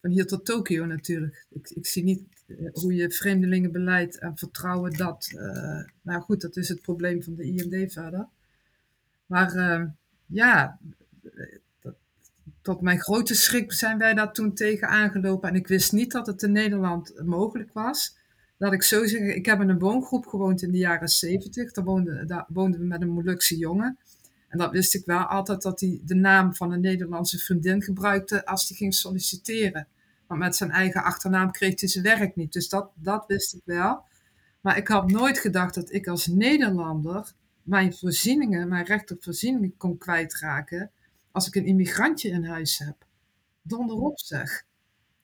[0.01, 1.47] van hier tot Tokio natuurlijk.
[1.51, 2.23] Ik, ik zie niet
[2.73, 5.33] hoe je vreemdelingenbeleid en vertrouwen dat.
[5.37, 8.27] eh, nou goed, dat is het probleem van de IMD verder.
[9.27, 9.85] Maar eh,
[10.27, 10.79] ja,
[11.23, 11.31] eh,
[11.81, 11.95] dat-
[12.63, 15.49] tot mijn grote schrik zijn wij daar toen tegen aangelopen.
[15.49, 18.17] En ik wist niet dat het in Nederland mogelijk was.
[18.57, 21.73] Laat ik zo zeggen, ik heb in een woongroep gewoond in de jaren 70.
[21.73, 23.99] Daar woonden, daar woonden we met een Molukse jongen.
[24.49, 28.47] En dat wist ik wel altijd dat hij de naam van een Nederlandse vriendin gebruikte
[28.47, 29.87] als hij ging solliciteren.
[30.39, 32.53] Met zijn eigen achternaam kreeg hij zijn werk niet.
[32.53, 34.05] Dus dat, dat wist ik wel.
[34.61, 39.77] Maar ik had nooit gedacht dat ik als Nederlander mijn voorzieningen, mijn recht op voorzieningen
[39.77, 40.91] kon kwijtraken
[41.31, 42.97] als ik een immigrantje in huis heb.
[43.63, 44.65] donderop zeg.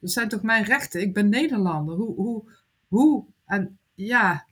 [0.00, 1.00] Dat zijn toch mijn rechten?
[1.00, 1.96] Ik ben Nederlander.
[1.96, 2.50] Hoe, hoe,
[2.88, 3.24] hoe?
[3.46, 4.46] En ja,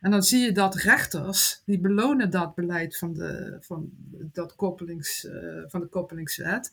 [0.00, 3.90] en dan zie je dat rechters, die belonen dat beleid van de, van
[4.32, 6.72] dat koppelings, uh, van de koppelingswet.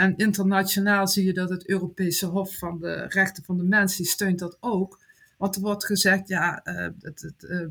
[0.00, 4.06] En internationaal zie je dat het Europese Hof van de Rechten van de Mens, die
[4.06, 4.98] steunt dat ook.
[5.36, 7.66] Want er wordt gezegd, ja, uh, het, het, uh,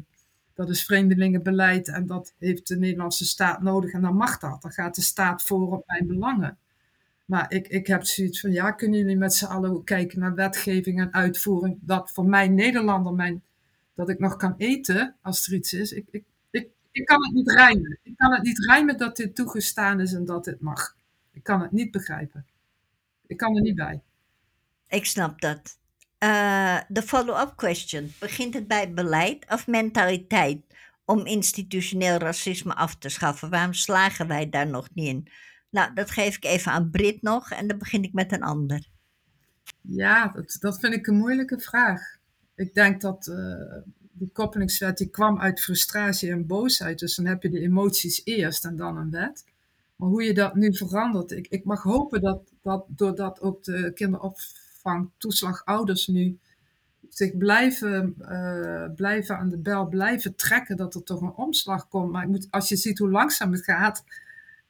[0.54, 4.62] dat is vreemdelingenbeleid en dat heeft de Nederlandse staat nodig en dan mag dat.
[4.62, 6.58] Dan gaat de staat voor op mijn belangen.
[7.26, 11.00] Maar ik, ik heb zoiets van, ja, kunnen jullie met z'n allen kijken naar wetgeving
[11.00, 13.44] en uitvoering, dat voor mij Nederlander, mijn,
[13.94, 15.92] dat ik nog kan eten als er iets is.
[15.92, 18.00] Ik, ik, ik, ik kan het niet rijmen.
[18.04, 20.98] Ik kan het niet rijmen dat dit toegestaan is en dat dit mag.
[21.40, 22.46] Ik kan het niet begrijpen.
[23.28, 24.02] Ik kan er niet bij.
[24.88, 25.78] Ik snap dat.
[26.24, 28.12] Uh, de follow-up question.
[28.20, 30.62] Begint het bij beleid of mentaliteit
[31.06, 33.50] om institutioneel racisme af te schaffen?
[33.50, 35.28] Waarom slagen wij daar nog niet in?
[35.70, 38.88] Nou, dat geef ik even aan Brit nog en dan begin ik met een ander.
[39.82, 42.18] Ja, dat, dat vind ik een moeilijke vraag.
[42.56, 47.00] Ik denk dat uh, die koppelingswet die kwam uit frustratie en boosheid.
[47.00, 49.44] Dus dan heb je de emoties eerst en dan een wet.
[50.00, 53.92] Maar hoe je dat nu verandert, ik, ik mag hopen dat, dat doordat ook de
[53.94, 56.40] kinderopvangtoeslagouders nu
[57.10, 62.12] zich blijven, uh, blijven aan de bel blijven trekken, dat er toch een omslag komt.
[62.12, 64.04] Maar ik moet, als je ziet hoe langzaam het gaat,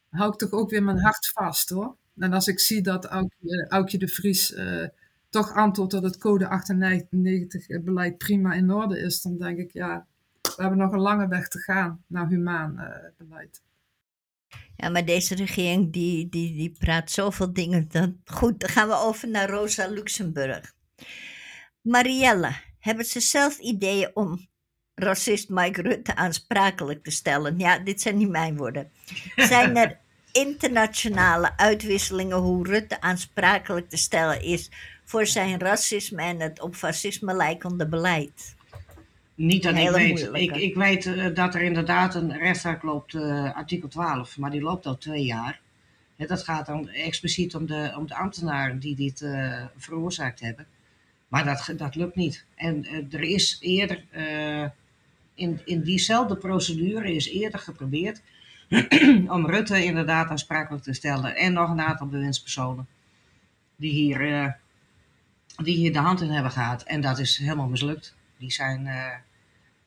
[0.08, 1.96] hou ik toch ook weer mijn hart vast hoor.
[2.18, 4.88] En als ik zie dat Aukje, Aukje de Vries uh,
[5.28, 10.06] toch antwoordt dat het code 98 beleid prima in orde is, dan denk ik ja,
[10.42, 12.80] we hebben nog een lange weg te gaan naar humaan
[13.16, 13.62] beleid.
[14.80, 17.88] Ja, maar deze regering die, die, die praat zoveel dingen.
[17.88, 20.72] Dan, goed, dan gaan we over naar Rosa Luxemburg.
[21.80, 24.48] Marielle, hebben ze zelf ideeën om
[24.94, 27.58] racist Mike Rutte aansprakelijk te stellen?
[27.58, 28.90] Ja, dit zijn niet mijn woorden.
[29.36, 29.98] Zijn er
[30.46, 34.70] internationale uitwisselingen hoe Rutte aansprakelijk te stellen is
[35.04, 38.54] voor zijn racisme en het op fascisme lijkende beleid?
[39.40, 40.30] Niet dat ik weet.
[40.32, 44.60] Ik, ik weet uh, dat er inderdaad een rechtszaak loopt, uh, artikel 12, maar die
[44.60, 45.60] loopt al twee jaar.
[46.16, 50.66] Ja, dat gaat dan expliciet om de, om de ambtenaren die dit uh, veroorzaakt hebben.
[51.28, 52.44] Maar dat, dat lukt niet.
[52.54, 54.04] En er is eerder,
[55.34, 58.22] in, in diezelfde procedure is eerder geprobeerd
[59.36, 61.36] om Rutte inderdaad aansprakelijk te stellen.
[61.36, 62.86] En nog een aantal bewindspersonen
[63.76, 64.56] die hier,
[65.56, 66.82] die hier de hand in hebben gehad.
[66.82, 68.14] En dat is helemaal mislukt.
[68.38, 68.88] Die zijn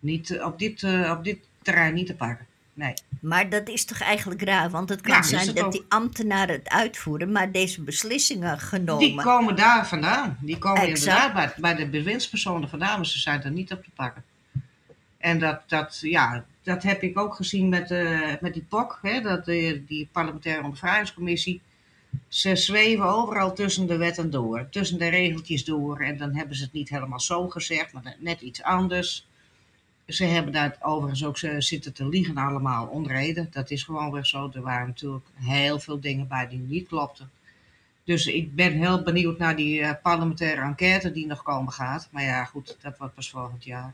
[0.04, 2.46] niet, eh, op, dit, uh, op dit terrein niet te pakken.
[2.74, 2.94] Nee.
[3.20, 4.70] Maar dat is toch eigenlijk raar?
[4.70, 5.72] Want het kan ja, zijn het dat ook.
[5.72, 9.08] die ambtenaren het uitvoeren, maar deze beslissingen genomen.
[9.08, 10.38] Die komen daar vandaan.
[10.42, 11.00] Die komen exact.
[11.00, 14.24] inderdaad bij, bij de bewindspersonen vandaan, maar ze zijn er niet op te pakken.
[15.18, 19.22] En dat, dat, ja, dat heb ik ook gezien met, uh, met die POC, hè,
[19.22, 21.62] dat, uh, die parlementaire ondervragingscommissie.
[22.28, 26.00] Ze zweven overal tussen de wet en door, tussen de regeltjes door.
[26.00, 29.28] En dan hebben ze het niet helemaal zo gezegd, maar net iets anders.
[30.08, 33.48] Ze hebben daar overigens ook zitten te liegen allemaal onreden.
[33.52, 34.52] Dat is gewoon weer zo.
[34.54, 37.32] Er waren natuurlijk heel veel dingen bij die niet klopten.
[38.04, 42.08] Dus ik ben heel benieuwd naar die uh, parlementaire enquête die nog komen gaat.
[42.12, 43.94] Maar ja, goed, dat wordt pas volgend jaar.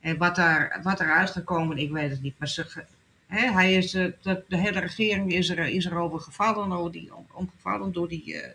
[0.00, 2.38] En wat, daar, wat eruit gaat komen, ik weet het niet.
[2.38, 2.84] Maar ze,
[3.26, 7.10] hè, hij is, uh, de, de, hele regering is, er, is erover gevallen, over die,
[7.32, 8.46] omgevallen door, die, uh,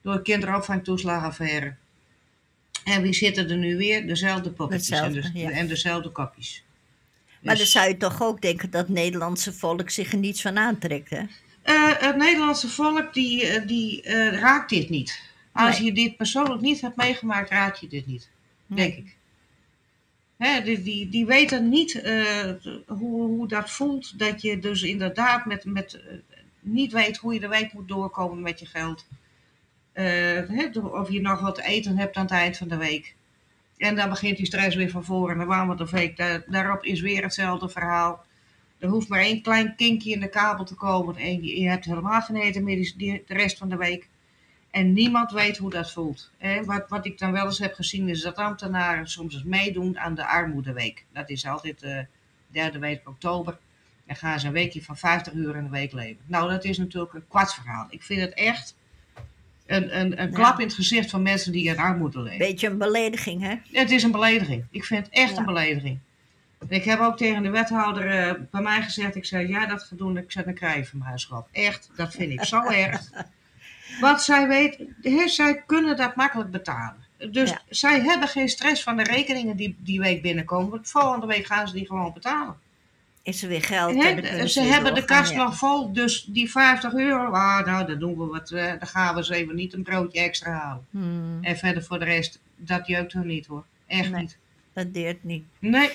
[0.00, 1.74] door de kinderopvangtoeslagaffaire.
[2.84, 4.06] En wie zitten er nu weer?
[4.06, 5.50] Dezelfde poppetjes en, de, ja.
[5.50, 6.64] en, dezelfde kapjes.
[7.40, 10.42] Maar dus, dan zou je toch ook denken dat het Nederlandse volk zich er niets
[10.42, 11.22] van aantrekt, hè?
[11.64, 15.22] Uh, het Nederlandse volk die, uh, die uh, raakt dit niet.
[15.52, 15.86] Als nee.
[15.86, 18.28] je dit persoonlijk niet hebt meegemaakt, raak je dit niet.
[18.66, 18.90] Nee.
[18.90, 19.16] Denk ik.
[20.36, 22.02] Hè, die, die, die weten niet
[22.86, 24.18] hoe, hoe dat voelt.
[24.18, 26.00] Dat je dus inderdaad met, met,
[26.60, 29.06] niet weet hoe je de week moet doorkomen met je geld.
[29.94, 33.14] Uh, of je nog wat te eten hebt aan het eind van de week.
[33.76, 35.40] En dan begint die stress weer van voren.
[35.40, 38.24] En waren we de week daar, daarop is weer hetzelfde verhaal.
[38.78, 41.16] Er hoeft maar één klein kinkje in de kabel te komen.
[41.16, 44.08] En je, hebt helemaal geen eten meer de rest van de week.
[44.70, 46.30] En niemand weet hoe dat voelt.
[46.64, 50.26] Wat, wat ik dan wel eens heb gezien is dat ambtenaren soms meedoen aan de
[50.26, 51.04] armoedeweek.
[51.12, 52.06] Dat is altijd de
[52.46, 53.58] derde week oktober.
[54.06, 56.24] Dan gaan ze een weekje van 50 uur in de week leven.
[56.26, 57.86] Nou, dat is natuurlijk een kwartverhaal.
[57.90, 58.74] Ik vind het echt
[59.70, 62.38] een, een, een klap in het gezicht van mensen die in armoede leven.
[62.38, 63.54] Beetje een belediging, hè?
[63.72, 64.64] Het is een belediging.
[64.70, 65.98] Ik vind het echt een belediging.
[66.68, 69.98] Ik heb ook tegen de wethouder uh, bij mij gezegd, ik zei, ja, dat gaat
[69.98, 71.44] doen, ik zet een krijg van mijn.
[71.52, 73.10] Echt, dat vind ik zo erg.
[74.00, 77.04] Want zij weet, he, zij kunnen dat makkelijk betalen.
[77.30, 77.60] Dus ja.
[77.68, 80.70] zij hebben geen stress van de rekeningen die die week binnenkomen.
[80.70, 82.56] Want volgende week gaan ze die gewoon betalen.
[83.22, 83.98] Is er weer geld.
[83.98, 88.18] Kunnen ze hebben de kast nog vol, dus die 50 euro, ah, nou, dan doen
[88.18, 90.86] we wat, eh, dan gaan we eens even niet een broodje extra halen.
[90.90, 93.64] Hmm, En verder voor de rest, dat jeukt er niet hoor.
[93.86, 94.20] Echt Nee.
[94.20, 94.38] niet.
[94.72, 95.44] dat deert niet.
[95.58, 95.90] Nee.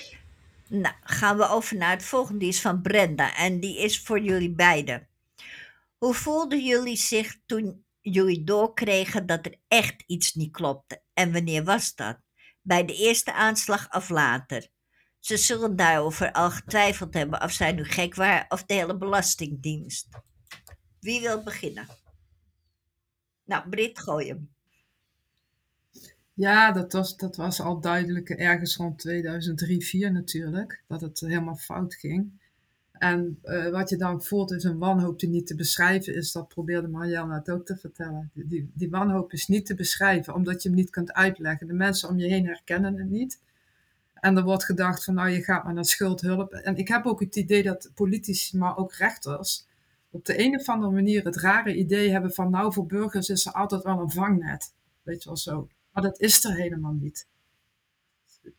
[0.68, 2.38] Nou, gaan we over naar het volgende.
[2.38, 5.06] Die is van Brenda en die is voor jullie beiden.
[5.98, 11.00] Hoe voelden jullie zich toen jullie doorkregen dat er echt iets niet klopte?
[11.14, 12.18] En wanneer was dat?
[12.62, 14.66] Bij de eerste aanslag of later?
[15.26, 20.08] Ze zullen daarover al getwijfeld hebben of zij nu gek waren of de hele belastingdienst.
[21.00, 21.86] Wie wil beginnen?
[23.44, 24.48] Nou, Brit, gooi hem.
[26.34, 31.56] Ja, dat was, dat was al duidelijk ergens rond 2003, 2004 natuurlijk, dat het helemaal
[31.56, 32.30] fout ging.
[32.92, 36.32] En eh, wat je dan voelt is een wanhoop die niet te beschrijven is.
[36.32, 38.30] Dat probeerde Marianne het ook te vertellen.
[38.34, 41.66] Die, die wanhoop is niet te beschrijven, omdat je hem niet kunt uitleggen.
[41.66, 43.44] De mensen om je heen herkennen het niet.
[44.26, 46.52] En er wordt gedacht van, nou, je gaat maar naar schuldhulp.
[46.52, 49.66] En ik heb ook het idee dat politici, maar ook rechters,
[50.10, 53.46] op de een of andere manier het rare idee hebben van, nou, voor burgers is
[53.46, 54.72] er altijd wel een vangnet.
[55.02, 55.68] Weet je wel zo.
[55.92, 57.26] Maar dat is er helemaal niet.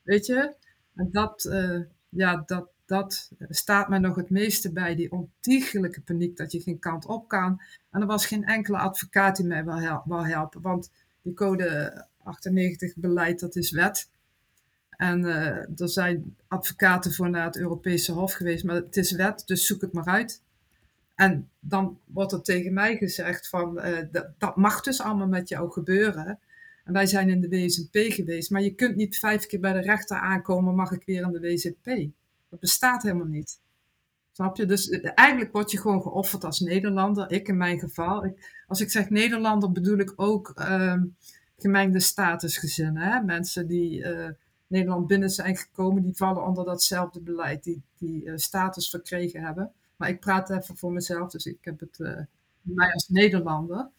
[0.01, 0.55] Weet je?
[0.95, 6.37] En dat, eh, ja, dat, dat staat mij nog het meeste bij, die ontiegelijke paniek
[6.37, 7.61] dat je geen kant op kan.
[7.91, 12.05] En er was geen enkele advocaat die mij wil, hel- wil helpen, want die code
[12.23, 14.09] 98 beleid, dat is wet.
[14.97, 19.43] En eh, er zijn advocaten voor naar het Europese Hof geweest, maar het is wet,
[19.45, 20.41] dus zoek het maar uit.
[21.15, 25.71] En dan wordt er tegen mij gezegd van, eh, dat, mag dus allemaal met jou
[25.71, 26.39] gebeuren.
[26.83, 29.79] En wij zijn in de WZP geweest, maar je kunt niet vijf keer bij de
[29.79, 32.09] rechter aankomen, mag ik weer in de WZP.
[32.49, 33.59] Dat bestaat helemaal niet.
[34.31, 34.65] Snap je?
[34.65, 37.31] Dus eh, eigenlijk word je gewoon geofferd als Nederlander.
[37.31, 38.35] Ik in mijn geval.
[38.67, 41.03] Als ik zeg Nederlander bedoel ik ook ehm,
[41.57, 43.03] gemengde statusgezinnen.
[43.03, 43.21] Hè?
[43.21, 44.05] Mensen die
[44.67, 49.71] Nederland binnen zijn gekomen, die vallen onder datzelfde beleid, die, die eh, status verkregen hebben.
[49.95, 52.19] Maar ik praat even voor mezelf, dus ik heb het eh,
[52.61, 53.89] mij als Nederlander.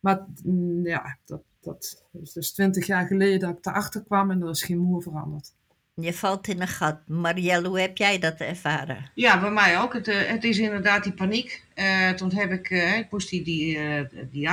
[0.00, 4.42] Maar mm, ja, dat, dat is dus twintig jaar geleden dat ik erachter kwam en
[4.42, 5.52] er is geen moer veranderd.
[6.02, 6.98] Je valt in een gat.
[7.06, 9.10] Marielle, hoe heb jij dat ervaren?
[9.14, 9.92] Ja, bij mij ook.
[9.92, 11.64] Het, eh, het is inderdaad die paniek.
[11.74, 13.78] Eh, toen heb ik, eh, ik moest die, die,
[14.30, 14.48] die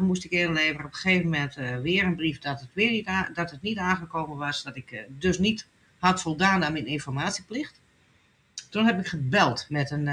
[0.00, 0.84] moest ik inleveren.
[0.84, 4.36] Op een gegeven moment weer een brief dat het, weer niet dat het niet aangekomen
[4.36, 4.62] was.
[4.62, 5.66] Dat ik dus niet
[5.98, 7.80] had voldaan aan mijn informatieplicht.
[8.70, 10.04] Toen heb ik gebeld met een,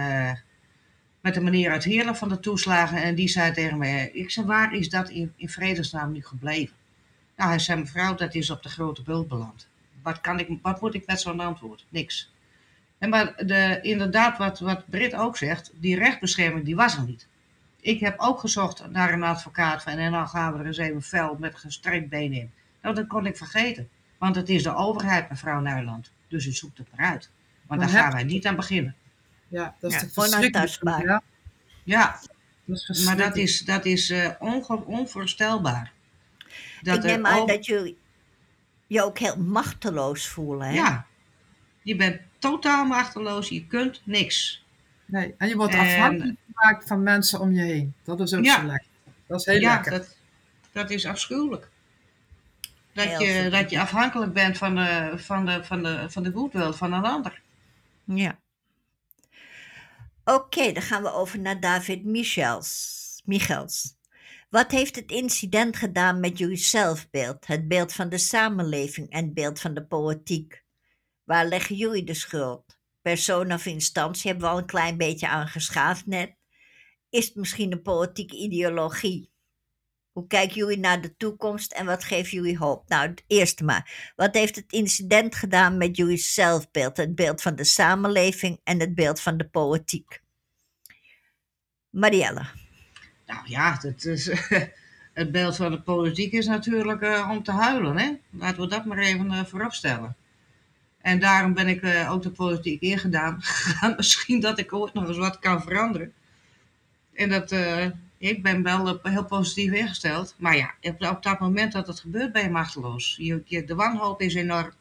[1.21, 3.03] met een meneer uit Heerlen van de toeslagen.
[3.03, 6.75] En die zei tegen mij, ik zei, waar is dat in, in vredesnaam nu gebleven?
[7.35, 9.67] Nou, hij zei, mevrouw, dat is op de grote bult beland.
[10.05, 11.85] Wat, kan ik, wat moet ik met zo'n antwoord?
[11.89, 12.33] Niks.
[12.97, 17.27] En maar de, inderdaad, wat, wat Britt ook zegt, die rechtbescherming, die was er niet.
[17.79, 21.01] Ik heb ook gezocht naar een advocaat van, en dan gaan we er eens even
[21.01, 22.51] fel met gestrekt been in.
[22.81, 23.89] Nou, dat kon ik vergeten.
[24.17, 26.11] Want het is de overheid, mevrouw Nijland.
[26.27, 27.29] Dus u zoekt het maar uit.
[27.67, 28.95] Want Maar daar gaan wij niet aan beginnen.
[29.47, 31.03] Ja, dat is Ja, onaantastbaar.
[31.03, 31.21] Ja,
[31.83, 32.19] Ja,
[32.65, 34.29] dat is maar dat is, dat is eh,
[34.85, 35.91] onvoorstelbaar.
[36.81, 37.97] Dat ik neem aan dat jullie
[38.87, 40.67] je ook heel machteloos voelen.
[40.67, 40.73] Hè?
[40.73, 41.05] Ja,
[41.81, 44.65] je bent totaal machteloos, je kunt niks.
[45.05, 47.93] Nee, en je wordt En- afhankelijk gemaakt van mensen om je heen.
[48.03, 48.59] Dat is ook Ja.
[48.59, 48.87] zo lekker.
[49.27, 49.91] Dat is heel ja, lekker.
[49.91, 50.17] dat,
[50.71, 51.69] dat is afschuwelijk.
[52.93, 56.31] Dat Heel je, dat je afhankelijk bent van de, van de, van de, van de
[56.31, 57.41] goodwill van een ander.
[58.03, 58.39] Ja.
[60.23, 63.21] Oké, dan gaan we over naar David Michels.
[63.25, 63.95] Michels.
[64.49, 69.33] Wat heeft het incident gedaan met jullie zelfbeeld, het beeld van de samenleving en het
[69.33, 70.63] beeld van de politiek?
[71.23, 72.79] Waar leggen jullie de schuld?
[73.01, 76.35] Persoon of instantie hebben we al een klein beetje aangeschaafd net.
[77.09, 79.33] Is het misschien een politieke ideologie?
[80.11, 82.89] Hoe kijken jullie naar de toekomst en wat geeft jullie hoop?
[82.89, 84.13] Nou, het eerste maar.
[84.15, 86.97] Wat heeft het incident gedaan met jullie zelfbeeld?
[86.97, 90.21] Het beeld van de samenleving en het beeld van de politiek.
[91.89, 92.64] Marielle.
[93.27, 94.29] Nou ja, is,
[95.13, 97.97] het beeld van de politiek is natuurlijk eh, om te huilen.
[97.97, 98.11] Hè?
[98.29, 100.15] Laten we dat maar even eh, voorop stellen.
[101.05, 103.41] En daarom ben ik eh, ook de politiek ingedaan.
[103.97, 106.13] Misschien dat ik ooit nog eens wat kan veranderen.
[107.13, 107.85] En dat, eh,
[108.17, 110.35] ik ben wel eh, heel positief ingesteld.
[110.37, 110.73] Maar ja,
[111.09, 113.15] op, dat moment dat het gebeurt ben je machteloos.
[113.19, 114.71] Je, de wanhoop is enorm.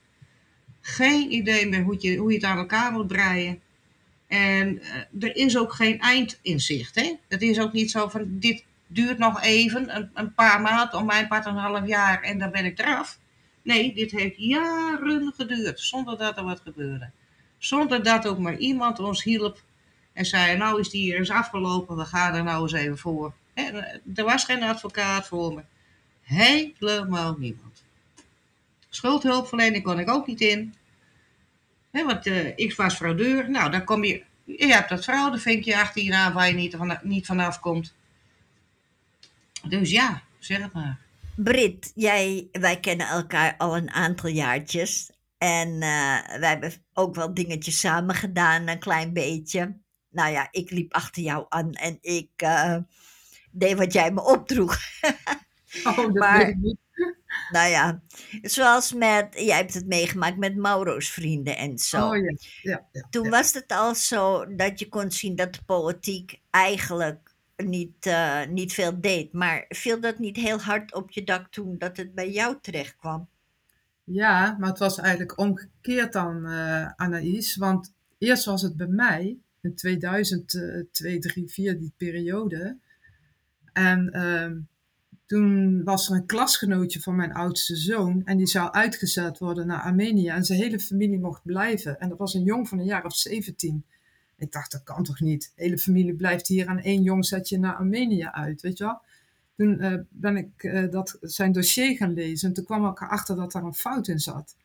[0.80, 3.60] Geen idee meer hoe je, hoe je het aan elkaar moet breien.
[4.34, 6.94] En eh, er is ook geen eind in zicht.
[6.94, 7.16] Hè?
[7.28, 11.28] Het is ook niet zo van dit duurt nog even, een, paar maanden, om mijn
[11.28, 13.18] part een half jaar en dan ben ik eraf.
[13.62, 17.10] Nee, dit heeft jaren geduurd zonder dat er wat gebeurde.
[17.58, 19.62] Zonder dat ook maar iemand ons hielp
[20.12, 23.32] en zei, nou is die hier eens afgelopen, we gaan er nou eens even voor.
[23.54, 23.62] Hè,
[24.14, 25.62] er was geen advocaat voor me.
[26.22, 27.84] Helemaal niemand.
[28.88, 30.74] Schuldhulpverlening kon ik ook niet in.
[31.94, 33.50] Hè, want eh, ik was fraudeur.
[33.50, 34.22] Nou, dan kom je...
[34.44, 37.94] Je hebt dat fraudevinkje achter je naam waar je niet, van, niet vanaf komt.
[39.68, 40.98] Dus ja, zeg het maar.
[41.36, 45.10] Brit, jij, wij kennen elkaar al een aantal jaartjes.
[45.38, 45.78] En uh,
[46.38, 49.76] wij hebben ook wel dingetjes samen gedaan, een klein beetje.
[50.10, 52.76] Nou ja, ik liep achter jou aan en ik uh,
[53.50, 54.76] deed wat jij me opdroeg.
[55.84, 56.78] Oh, dat Maar- weet ik niet.
[57.50, 58.00] Nou ja,
[58.42, 62.08] zoals met, jij hebt het meegemaakt met Mauro's vrienden en zo.
[62.08, 63.06] Oh ja, ja, ja.
[63.10, 68.46] Toen was het al zo dat je kon zien dat de politiek eigenlijk niet, eh,
[68.46, 69.32] niet veel deed.
[69.32, 72.96] Maar viel dat niet heel hard op je dak toen dat het bij jou terecht
[72.96, 73.28] kwam?
[74.04, 77.56] Ja, maar het was eigenlijk omgekeerd dan, eh Anaïs.
[77.56, 82.76] Want eerst was het bij mij, in 2002, 3, 4, die periode.
[83.72, 84.56] En ehm,
[85.26, 88.22] toen was er een klasgenootje van mijn oudste zoon.
[88.24, 90.28] En die zou uitgezet worden naar Armenië.
[90.28, 92.00] En zijn hele familie mocht blijven.
[92.00, 93.84] En dat was een jong van een jaar of 17.
[94.36, 95.52] Ik dacht, dat kan toch niet?
[95.54, 98.84] De hele familie blijft hier en één jong zet je naar Armenië uit, weet je
[98.84, 99.00] wel?
[99.56, 103.36] Toen eh, ben ik eh, dat, zijn dossier gaan lezen en toen kwam ik erachter
[103.36, 104.56] dat daar een fout in zat.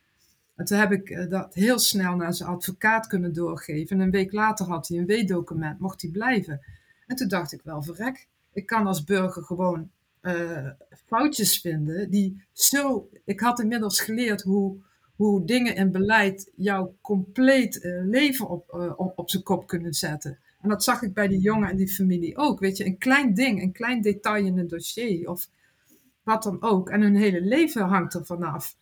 [0.55, 3.95] En toen heb ik eh, dat heel snel naar zijn advocaat kunnen doorgeven.
[3.95, 6.62] En een week later had hij een W-document, mocht hij blijven.
[7.07, 9.89] En toen dacht ik wel, verrek, ik kan als burger gewoon
[10.22, 10.67] eh,
[11.05, 13.09] foutjes vinden die zo...
[13.26, 14.78] Ik had inmiddels geleerd hoe,
[15.15, 19.93] hoe dingen in beleid jouw compleet eh, leven op, eh, op, op zijn kop kunnen
[19.93, 20.39] zetten.
[20.61, 22.59] En dat zag ik bij die jongen en die familie ook.
[22.59, 25.47] Weet je, een klein ding, een klein detail in een dossier of
[26.24, 26.89] wat dan ook.
[26.89, 28.78] En hun hele leven hangt er vanaf.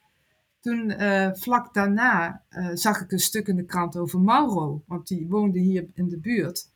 [0.59, 0.93] Toen,
[1.33, 4.83] vlak daarna, zag ik een stuk in de krant over Mauro.
[4.87, 6.69] Want die woonde hier in de buurt.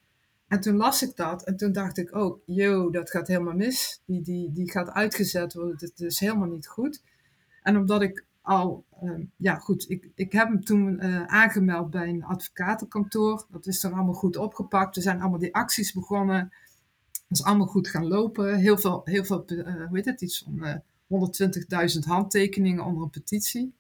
[0.52, 4.02] En toen las ik dat en toen dacht ik ook, yo, dat gaat helemaal mis.
[4.06, 7.04] Die, die, die gaat uitgezet worden, dit is helemaal niet goed.
[7.62, 12.10] En omdat ik al, eh, ja goed, ik, ik heb hem toen eh, aangemeld bij
[12.10, 13.46] een advocatenkantoor.
[13.50, 14.96] Dat is dan allemaal goed opgepakt.
[14.96, 16.54] Er zijn allemaal die acties begonnen.
[17.28, 18.58] Dat is allemaal goed gaan lopen.
[18.58, 20.76] Heel veel, heel veel eh, hoe heet het, iets van eh
[21.94, 23.74] 120.000 handtekeningen onder een petitie.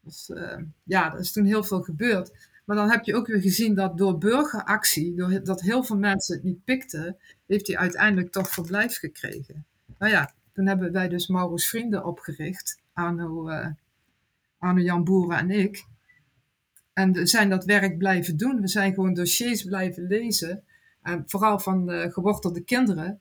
[0.00, 2.50] Dus eh, ja, er is toen heel veel gebeurd.
[2.64, 6.44] Maar dan heb je ook weer gezien dat door burgeractie, doordat heel veel mensen het
[6.44, 9.64] niet pikten, heeft hij uiteindelijk toch verblijf gekregen.
[9.98, 13.50] Nou ja, toen hebben wij dus Maurus Vrienden opgericht, Arno,
[14.58, 15.84] Arno Jan Boeren en ik.
[16.92, 18.60] En we zijn dat werk blijven doen.
[18.60, 20.64] We zijn gewoon dossiers blijven lezen.
[21.02, 23.20] En vooral van de gewortelde kinderen.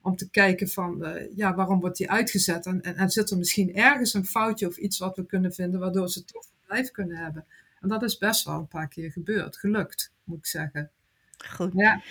[0.00, 2.66] Om te kijken van, eh, ja, waarom wordt die uitgezet?
[2.66, 5.80] En, en, en zit er misschien ergens een foutje of iets wat we kunnen vinden,
[5.80, 7.44] waardoor ze toch verblijf kunnen hebben?
[7.82, 9.56] En dat is best wel een paar keer gebeurd.
[9.56, 10.90] Gelukt, moet ik zeggen.
[11.48, 11.72] Goed.
[11.74, 12.02] Ja,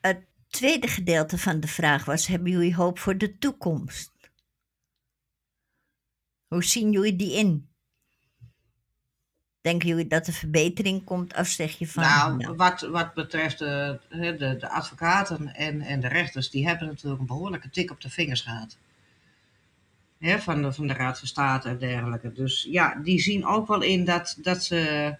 [0.00, 4.12] Het tweede gedeelte van de vraag was: hebben jullie hoop voor de toekomst?
[6.46, 7.68] Hoe zien jullie die in?
[9.60, 11.36] Denken jullie dat er verbetering komt?
[11.36, 12.02] Of zeg je van.
[12.02, 16.86] Nou, Wat, wat betreft eh, hè, de, de advocaten en, en de rechters, die hebben
[16.86, 18.78] natuurlijk een behoorlijke tik op de vingers gehad.
[20.20, 22.32] Van, de, van de Raad van State en dergelijke.
[22.32, 25.16] Dus ja, die zien ook wel in dat, dat ze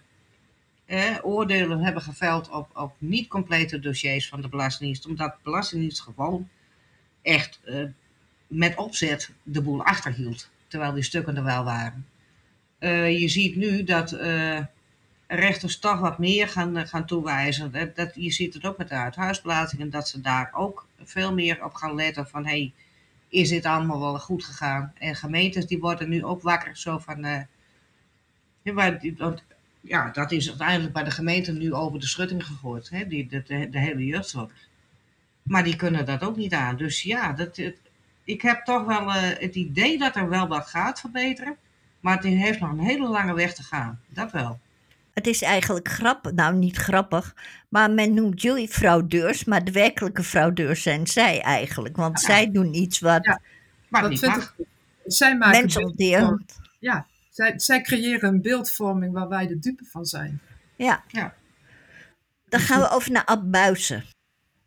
[1.21, 5.05] oordelen hebben geveld op, op niet complete dossiers van de Belastingdienst.
[5.05, 6.49] Omdat de Belastingdienst gewoon
[7.21, 7.83] echt eh,
[8.47, 10.49] met opzet de boel achterhield.
[10.67, 12.07] Terwijl die stukken er wel waren.
[12.79, 14.59] Eh, je ziet nu dat eh,
[15.27, 17.71] rechters toch wat meer gaan, gaan toewijzen.
[17.71, 21.63] Dat, dat, je ziet het ook met de uithuisplaatsingen, dat ze daar ook veel meer
[21.63, 22.73] op gaan letten van hey,
[23.31, 24.93] is dit allemaal wel goed gegaan?
[24.97, 27.41] En gemeentes die worden nu ook wakker zo van, eh,
[29.81, 33.43] ja, dat is uiteindelijk bij de gemeente nu over de schutting gegooid, hè, die, de,
[33.43, 34.51] de, de hele jeugdzorg.
[35.43, 36.77] Maar die kunnen dat ook niet aan.
[36.77, 37.61] Dus ja, dat,
[38.23, 41.57] ik heb toch wel eh, het idee dat er wel wat gaat verbeteren.
[41.99, 43.99] Maar het heeft nog een hele lange weg te gaan.
[44.07, 44.59] Dat wel.
[45.13, 47.35] Het is eigenlijk grappig, nou niet grappig,
[47.69, 51.95] maar men noemt jullie fraudeurs, maar de werkelijke fraudeurs zijn zij eigenlijk.
[51.95, 53.41] Want zij doen iets wat Ja,
[53.89, 54.65] Maar dat niet vind ik.
[55.05, 55.57] Zij maken.
[56.79, 60.41] Ja, zij, zij creëren een beeldvorming waar wij de dupe van zijn.
[60.75, 61.03] Ja.
[61.07, 61.33] Ja.
[62.49, 64.03] Dan gaan we over naar Ab Buizen.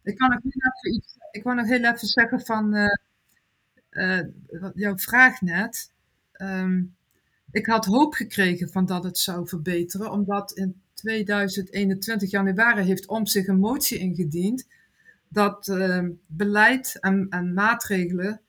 [0.03, 2.89] Ik kan nog heel even, iets, ik wou nog heel even zeggen van eh,
[3.91, 4.27] eh,
[4.75, 5.93] jouw vraag net.
[6.33, 6.83] Ehm,
[7.55, 13.27] ik had hoop gekregen van dat het zou verbeteren, omdat in 2021 januari heeft om
[13.27, 14.67] zich een motie ingediend
[15.29, 18.41] dat ehm, beleid en, en maatregelen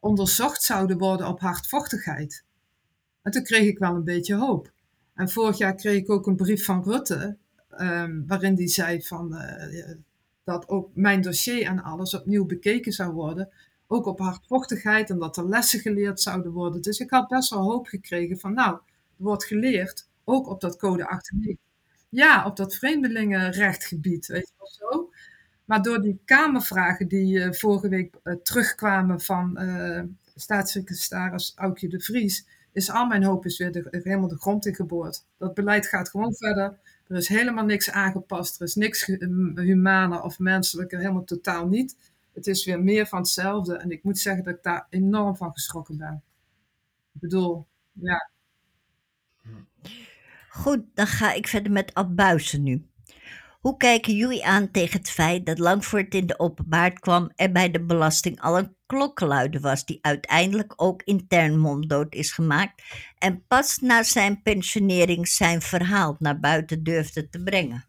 [0.00, 2.44] onderzocht zouden worden op hardvochtigheid.
[3.22, 4.72] En toen kreeg ik wel een beetje hoop.
[5.14, 7.36] En vorig jaar kreeg ik ook een brief van Rutte,
[7.68, 9.90] ehm, waarin die zei van, eh,
[10.44, 13.48] dat ook mijn dossier en alles opnieuw bekeken zou worden.
[13.90, 16.82] Ook op hardvochtigheid en dat er lessen geleerd zouden worden.
[16.82, 18.78] Dus ik had best wel hoop gekregen van, nou,
[19.16, 21.64] wordt geleerd, ook op dat code 98.
[22.08, 25.10] ja, op dat vreemdelingenrechtgebied, weet je wel zo.
[25.64, 30.02] Maar door die Kamervragen die uh, vorige week uh, terugkwamen van uh,
[30.34, 35.24] staatssecretaris Aukje de Vries, is al mijn hoop is weer helemaal de grond in geboord.
[35.38, 36.78] Dat beleid gaat gewoon verder.
[37.06, 38.60] Er is helemaal niks aangepast.
[38.60, 39.06] Er is niks
[39.54, 41.96] humaner of menselijker, helemaal totaal niet.
[42.38, 43.76] Het is weer meer van hetzelfde.
[43.76, 46.22] En ik moet zeggen dat ik daar enorm van geschrokken ben.
[47.14, 48.30] Ik bedoel, ja.
[50.48, 52.86] Goed, dan ga ik verder met Abbuizen nu.
[53.60, 57.30] Hoe kijken jullie aan tegen het feit dat lang voor het in de openbaar kwam
[57.36, 62.82] er bij de belasting al een klokkenluider was die uiteindelijk ook intern monddood is gemaakt
[63.18, 67.84] en pas na zijn pensionering zijn verhaal naar buiten durfde te brengen?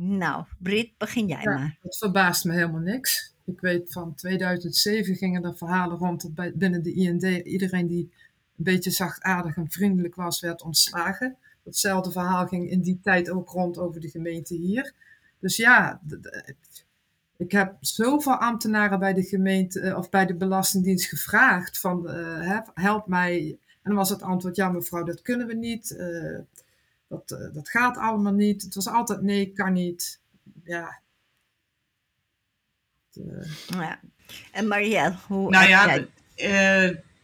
[0.00, 1.78] Nou, Brit, begin jij ja, maar.
[1.82, 3.34] Dat verbaast me helemaal niks.
[3.44, 8.12] Ik weet van 2007 gingen er verhalen rond dat bij, binnen de IND iedereen die
[8.56, 11.36] een beetje zachtaardig en vriendelijk was, werd ontslagen.
[11.64, 14.94] Hetzelfde verhaal ging in die tijd ook rond over de gemeente hier.
[15.38, 16.00] Dus ja,
[17.36, 22.60] ik heb zoveel ambtenaren bij de gemeente eh, of bij de Belastingdienst gevraagd van uh,
[22.74, 23.58] help mij.
[23.66, 25.90] En dan was het antwoord, ja mevrouw, dat kunnen we niet.
[25.90, 26.38] Uh,
[27.08, 28.62] dat, dat gaat allemaal niet.
[28.62, 30.20] Het was altijd nee, kan niet.
[30.64, 31.00] Ja.
[33.66, 34.00] ja.
[34.52, 36.04] En Marielle, hoe nou ja,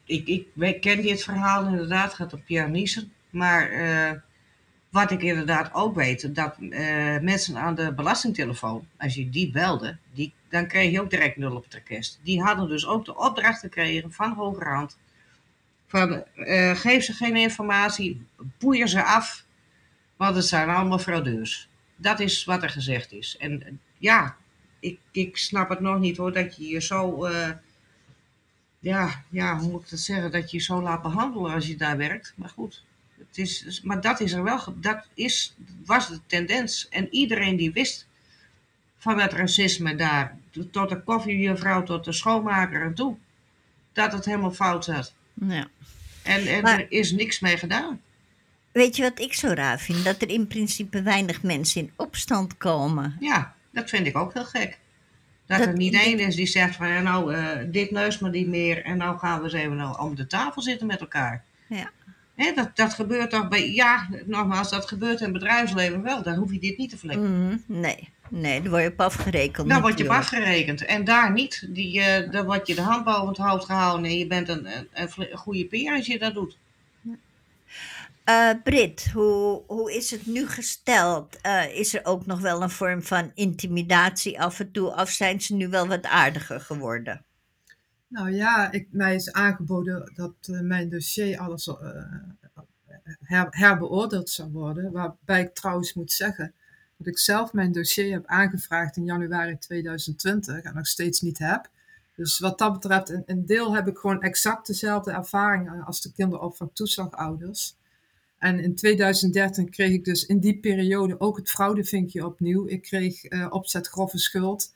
[0.05, 3.13] ik, ik ken dit verhaal inderdaad, het gaat op Pierre Niesen.
[3.31, 3.71] Maar
[4.95, 9.97] wat ik inderdaad ook weet, dat uh, mensen aan de belastingtelefoon, als je die belde,
[10.13, 12.21] die, dan kreeg je ook direct nul op het request.
[12.23, 14.99] Die hadden dus ook de opdracht gekregen van Hogerhand.
[15.87, 18.27] Van uh, geef ze geen informatie,
[18.59, 19.45] boeien ze af,
[20.17, 21.69] want het zijn allemaal fraudeurs.
[21.97, 23.37] Dat is wat er gezegd is.
[23.39, 24.37] En ja,
[24.81, 27.51] ik, ik snap het nog niet hoor, dat je je zo, uh,
[28.79, 31.77] ja, ja, hoe moet ik dat zeggen, dat je je zo laat behandelen als je
[31.77, 32.33] daar werkt.
[32.37, 32.85] Maar goed,
[33.19, 35.55] het is, maar dat is er wel, dat is,
[35.85, 36.89] was de tendens.
[36.89, 38.07] En iedereen die wist
[38.97, 40.39] van het racisme daar,
[40.71, 43.17] tot de koffiejuffrouw, tot de schoonmaker en toe,
[43.93, 45.15] dat het helemaal fout zat.
[45.35, 45.69] Ja.
[46.23, 48.01] En, en er is niks mee gedaan.
[48.75, 50.05] Weet je wat ik zo raar vind?
[50.05, 53.17] Dat er in principe weinig mensen in opstand komen.
[53.21, 54.79] Ja, dat vind ik ook heel gek.
[55.47, 58.49] Dat, er niet één is die zegt van, ja, nou, uh, dit neus maar niet
[58.49, 61.45] meer en nou gaan we eens even nou om de tafel zitten met elkaar.
[61.67, 61.91] Ja
[62.37, 66.23] dat, dat gebeurt toch bij, ja, nogmaals, dat gebeurt in het bedrijfsleven wel.
[66.23, 67.47] Dan hoef je dit niet te vlekken.
[67.47, 69.69] Mm, nee, nee, dan word je op afgerekend.
[69.69, 70.85] Dan word je op afgerekend.
[70.85, 71.67] En daar niet.
[71.71, 74.67] Die, uh, dan word je de hand boven het hoofd gehouden en je bent een,
[74.67, 76.57] een, een goede peer als je dat doet.
[78.25, 81.39] Uh, Brit, hoe, hoe is het nu gesteld?
[81.47, 84.95] Uh, is er ook nog wel een vorm van intimidatie af en toe?
[84.95, 87.25] Of zijn ze nu wel wat aardiger geworden?
[88.09, 91.71] Nou ja, ik, mij is aangeboden dat uh, mijn dossier alles
[93.21, 94.93] her, herbeoordeeld zou worden.
[94.93, 96.55] Waarbij ik trouwens moet zeggen
[96.97, 101.71] dat ik zelf mijn dossier heb aangevraagd in januari 2020 en nog steeds niet heb.
[102.17, 106.13] Dus wat dat betreft, een, een deel heb ik gewoon exact dezelfde ervaring als de
[106.13, 107.77] kinderopvangtoeslagouders.
[108.45, 112.69] En in 2013 kreeg ik dus in die periode ook het fraudevinkje opnieuw.
[112.69, 114.75] Ik kreeg uh, opzet grove schuld.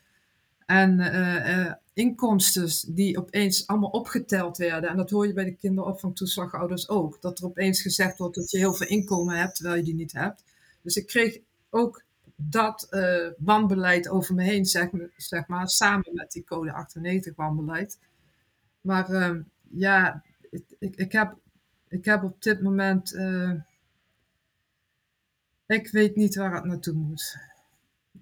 [0.66, 4.90] En uh, uh, inkomsten die opeens allemaal opgeteld werden.
[4.90, 7.20] En dat hoor je bij de kinderopvangtoeslagouders ook.
[7.20, 10.12] Dat er opeens gezegd wordt dat je heel veel inkomen hebt, terwijl je die niet
[10.12, 10.44] hebt.
[10.82, 11.38] Dus ik kreeg
[11.70, 12.02] ook
[12.36, 17.98] dat uh, wanbeleid over me heen, zeg, zeg, maar, samen met die code 98 wanbeleid.
[18.80, 19.40] Maar uh,
[19.70, 21.36] ja, ik, ik, heb,
[21.88, 23.52] ik heb op dit moment, uh,
[25.66, 27.36] ik weet niet waar het naartoe moet.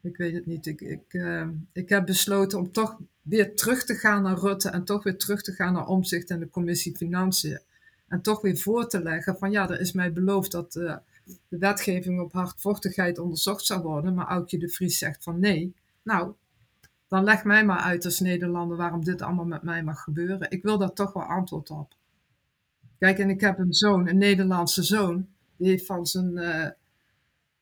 [0.02, 0.66] Ik weet het niet.
[0.66, 4.84] Ik, ik, uh, ik heb besloten om toch weer terug te gaan naar Rutte en
[4.84, 7.60] toch weer terug te gaan naar Omzicht en de Commissie Financiën.
[8.08, 10.96] En toch weer voor te leggen van ja, er is mij beloofd dat uh,
[11.48, 15.74] de wetgeving op hardvochtigheid onderzocht zou worden, maar Aukje de Vries zegt van nee.
[16.02, 16.32] Nou,
[17.08, 20.50] dan leg mij maar uit als Nederlander waarom dit allemaal met mij mag gebeuren.
[20.50, 21.94] Ik wil daar toch wel antwoord op.
[22.98, 25.26] Kijk, en ik heb een zoon, een Nederlandse zoon,
[25.56, 26.66] die heeft van zijn, uh,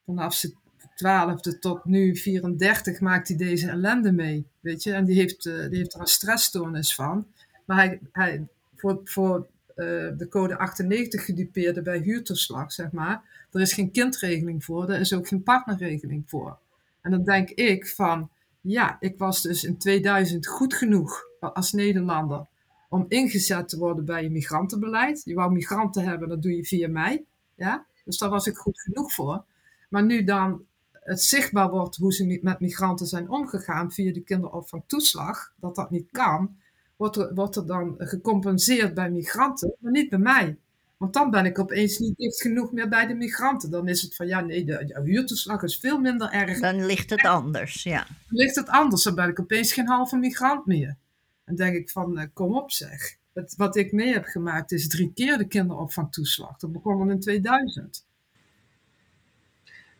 [0.05, 0.55] vanaf zijn
[0.95, 4.47] 12e tot nu 34 maakt hij deze ellende mee.
[4.61, 7.27] Weet je, en die heeft, uh, die heeft er een stressstoornis van.
[7.65, 13.23] Maar hij, hij voor, voor uh, de code 98 gedupeerde bij huurtoeslag, zeg maar,
[13.53, 16.59] er is geen kindregeling voor, er is ook geen partnerregeling voor.
[17.01, 18.31] En dan denk ik van,
[18.61, 22.47] ja, ik was dus in 2000 goed genoeg als Nederlander
[22.95, 25.23] om ingezet te worden bij je migrantenbeleid.
[25.25, 27.25] Je wou migranten hebben, dat doe je via mij.
[27.55, 27.87] Ja?
[28.05, 29.45] Dus daar was ik goed genoeg voor.
[29.89, 35.53] Maar nu dan het zichtbaar wordt hoe ze met migranten zijn omgegaan via de kinderopvangtoeslag,
[35.57, 36.57] dat dat niet kan,
[36.97, 40.57] wordt er, wordt er dan gecompenseerd bij migranten, maar niet bij mij.
[40.97, 43.71] Want dan ben ik opeens niet dicht genoeg meer bij de migranten.
[43.71, 46.61] Dan is het van ja, nee, de, de huurtoeslag is veel minder erg.
[46.61, 48.07] Dan ligt het anders, ja.
[48.07, 49.03] Dan ligt het anders.
[49.03, 50.97] Dan ben ik opeens geen halve migrant meer.
[51.45, 53.17] En denk ik van, eh, kom op zeg.
[53.33, 56.57] Het, wat ik mee heb gemaakt is drie keer de kinderopvangtoeslag.
[56.57, 58.07] Dat begon al in 2000.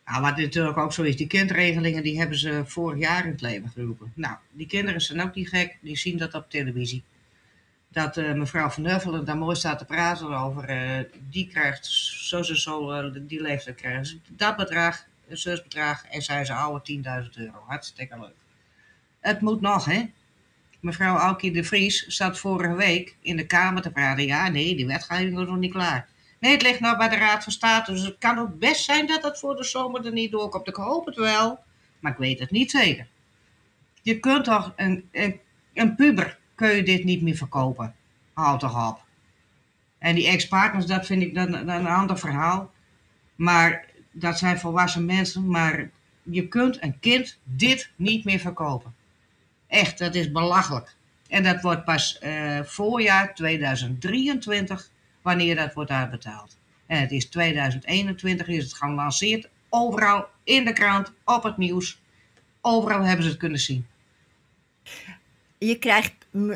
[0.05, 3.41] Nou, wat natuurlijk ook zo is, die kindregelingen die hebben ze vorig jaar in het
[3.41, 4.11] leven geroepen.
[4.15, 7.03] Nou, die kinderen zijn ook niet gek, die zien dat op televisie.
[7.87, 12.43] Dat eh, mevrouw Van Huffelen daar mooi staat te praten over, eh, die krijgt zo
[12.43, 17.37] zo zo, die leeftijd krijgen ze dat bedrag, een zusbedrag en zij ze oude 10.000
[17.37, 17.63] euro.
[17.67, 18.35] Hartstikke leuk.
[19.19, 20.11] Het moet nog, hè?
[20.85, 24.25] Mevrouw Alkie de Vries zat vorige week in de Kamer te praten.
[24.25, 26.07] Ja, nee, die wetgeving is nog niet klaar.
[26.39, 27.91] Nee, het ligt nou bij de Raad van State.
[27.91, 30.67] Dus het kan ook best zijn dat het voor de zomer er niet doorkomt.
[30.67, 31.59] Ik hoop het wel,
[31.99, 33.07] maar ik weet het niet zeker.
[34.01, 35.39] Je kunt toch een, een,
[35.73, 37.95] een puber, kun je dit niet meer verkopen.
[38.33, 39.03] Houd toch op.
[39.97, 42.71] En die ex-partners, dat vind ik dan een ander verhaal.
[43.35, 45.47] Maar dat zijn volwassen mensen.
[45.47, 45.89] Maar
[46.23, 48.93] je kunt een kind dit niet meer verkopen.
[49.75, 50.95] Echt, dat is belachelijk.
[51.27, 54.89] En dat wordt pas uh, voorjaar 2023
[55.21, 56.57] wanneer dat wordt uitbetaald.
[56.85, 59.49] En het is 2021, is het gelanceerd.
[59.69, 61.99] Overal in de krant, op het nieuws.
[62.61, 63.85] Overal hebben ze het kunnen zien.
[65.57, 66.13] Je krijgt,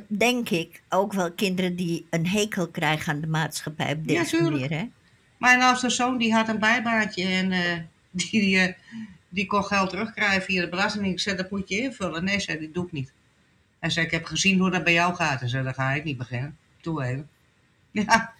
[0.08, 4.44] denk ik, ook wel kinderen die een hekel krijgen aan de maatschappij op deze ja,
[4.44, 4.70] manier.
[4.70, 4.88] Hè?
[5.38, 7.78] Mijn oudste zoon die had een bijbaantje en uh,
[8.32, 8.74] die, uh,
[9.30, 11.06] die kon geld terugkrijgen via de belasting.
[11.06, 12.24] Ik zei, dat moet je invullen.
[12.24, 13.12] Nee, zei, dat doe ik niet.
[13.80, 15.42] Hij zei, ik heb gezien hoe dat bij jou gaat.
[15.42, 16.58] En zei, dan ga ik niet beginnen.
[16.82, 17.30] Doe even.
[17.92, 18.34] Ja,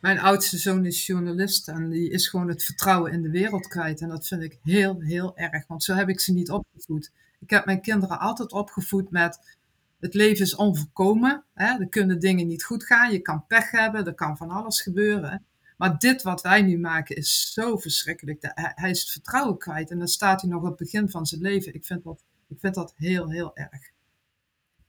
[0.00, 4.00] mijn oudste zoon is journalist en die is gewoon het vertrouwen in de wereld kwijt.
[4.00, 7.10] En dat vind ik heel, heel erg, want zo heb ik ze niet opgevoed.
[7.40, 9.56] Ik heb mijn kinderen altijd opgevoed met
[10.00, 11.44] het leven is onvolkomen.
[11.54, 11.78] Hè?
[11.80, 15.44] Er kunnen dingen niet goed gaan, je kan pech hebben, er kan van alles gebeuren.
[15.78, 18.52] Maar dit wat wij nu maken is zo verschrikkelijk.
[18.54, 21.40] Hij is het vertrouwen kwijt en dan staat hij nog op het begin van zijn
[21.40, 21.74] leven.
[21.74, 23.90] Ik vind dat, ik vind dat heel, heel erg.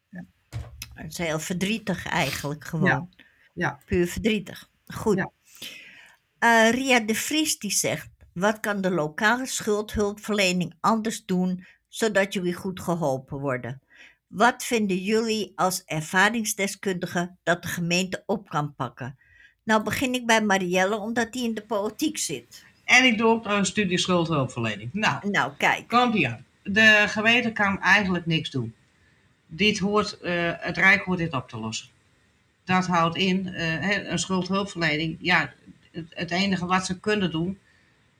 [0.10, 0.26] Ja.
[0.94, 2.86] Het is heel verdrietig eigenlijk gewoon.
[2.86, 3.08] Ja.
[3.54, 3.80] ja.
[3.86, 4.70] Puur verdrietig.
[4.86, 5.18] Goed.
[5.18, 5.32] Ja.
[6.40, 12.54] Uh, Ria de Vries die zegt: Wat kan de lokale schuldhulpverlening anders doen zodat jullie
[12.54, 13.82] goed geholpen worden?
[14.28, 19.18] Wat vinden jullie als ervaringsdeskundige dat de gemeente op kan pakken?
[19.70, 22.66] Nou begin ik bij Marielle, omdat die in de politiek zit.
[22.86, 24.90] En ik doe ook een studie schuldhulpverlening.
[24.94, 25.88] Nou, nou kijk.
[25.88, 26.46] Komt ie aan.
[26.64, 28.74] De gemeente kan eigenlijk niks doen.
[29.48, 31.90] Dit hoort, uh, het Rijk hoort dit op te lossen
[32.70, 35.18] dat houdt in uh, een schuldhulpverlening.
[35.22, 35.54] Ja,
[35.92, 37.60] het, het, enige wat ze kunnen doen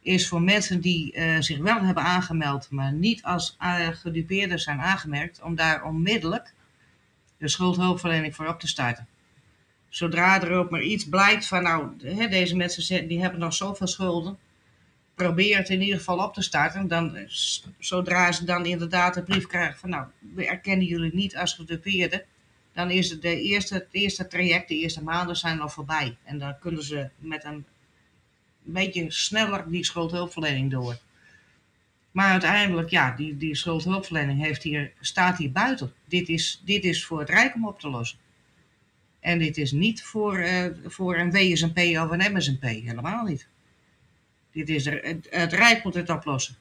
[0.02, 3.58] is voor mensen die uh, zich wel hebben aangemeld, maar niet als
[3.92, 6.54] gedupeerden zijn aangemerkt, om daar onmiddellijk
[7.38, 9.08] de schuldhulpverlening voor op te starten.
[9.90, 13.88] Zodra er ook maar iets blijkt van, nou, hè, deze mensen die hebben nog zoveel
[13.88, 14.38] schulden,
[15.16, 16.88] probeer het in ieder geval op te starten.
[16.88, 17.18] Dan,
[17.80, 22.24] zodra ze dan inderdaad een brief krijgen van, nou, we erkennen jullie niet als gedupeerden,
[22.74, 26.18] dan is het, de eerste, eerste traject, de eerste maanden zijn al voorbij.
[26.24, 27.66] En dan kunnen ze met een
[28.64, 30.98] beetje sneller die schuldhulpverlening door.
[32.12, 35.94] Maar uiteindelijk, ja, die, die schuldhulpverlening heeft hier, staat hier buiten.
[36.06, 38.20] Dit is, dit is voor het Rijk om op te lossen.
[39.20, 43.48] En dit is niet voor, uh, voor een WSNP of een MSNP, helemaal niet.
[44.52, 46.56] Dit is het, het Rijk moet het oplossen.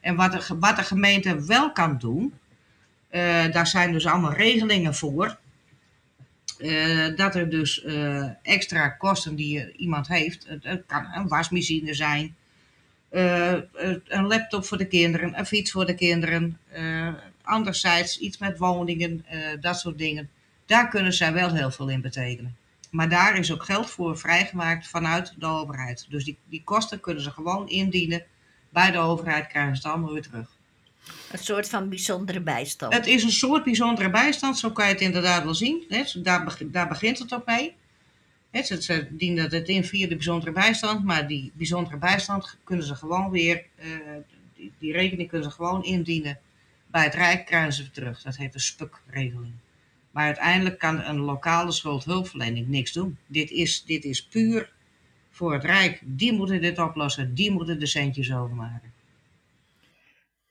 [0.00, 0.32] En wat
[0.76, 2.34] de, gemeente wel kan doen,
[3.10, 5.38] uh, daar zijn dus allemaal regelingen voor.
[6.58, 7.84] Uh, dat er dus
[8.42, 12.36] extra kosten die iemand heeft, het, kan een wasmachine zijn,
[13.10, 16.58] een laptop voor de kinderen, een fiets voor de kinderen,
[17.42, 19.24] anderzijds iets met woningen,
[19.60, 20.30] dat soort dingen.
[20.70, 22.56] Daar kunnen zij wel heel veel in betekenen.
[22.90, 26.06] Maar daar is ook geld voor vrijgemaakt vanuit de overheid.
[26.08, 28.24] Dus die, die kosten kunnen ze gewoon indienen.
[28.68, 30.48] Bij de overheid krijgen ze het allemaal weer terug.
[31.32, 32.92] Een soort van bijzondere bijstand.
[32.92, 35.84] Het is een soort bijzondere bijstand, zo kan je het inderdaad wel zien.
[36.22, 37.74] Daar, daar begint het op mee.
[38.52, 43.30] Ze dienen het in via de bijzondere bijstand, maar die bijzondere bijstand kunnen ze gewoon
[43.30, 43.64] weer,
[44.54, 46.38] die, die, rekening kunnen ze gewoon indienen.
[46.86, 48.22] Bij het Rijk krijgen ze terug.
[48.22, 49.54] Dat heet de SPUK-regeling.
[50.10, 53.18] Maar uiteindelijk kan een lokale schuldhulpverlening niks doen.
[53.26, 54.72] Dit is, dit is puur
[55.30, 56.00] voor het Rijk.
[56.04, 58.92] Die moeten dit oplossen, die moeten de centjes overmaken.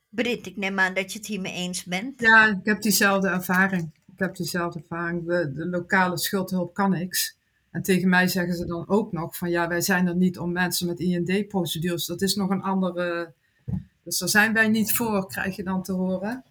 [0.08, 2.20] Brit, ik neem aan dat je het hiermee eens bent.
[2.20, 3.90] Ja, ik heb diezelfde ervaring.
[4.12, 5.26] Ik heb diezelfde ervaring.
[5.26, 7.36] De, de lokale schuldhulp kan niks.
[7.70, 10.52] En tegen mij zeggen ze dan ook nog van ja, wij zijn er niet om
[10.52, 12.06] mensen met IND-procedures.
[12.06, 13.32] Dat is nog een andere.
[14.02, 16.44] Dus daar zijn wij niet voor, krijg je dan te horen.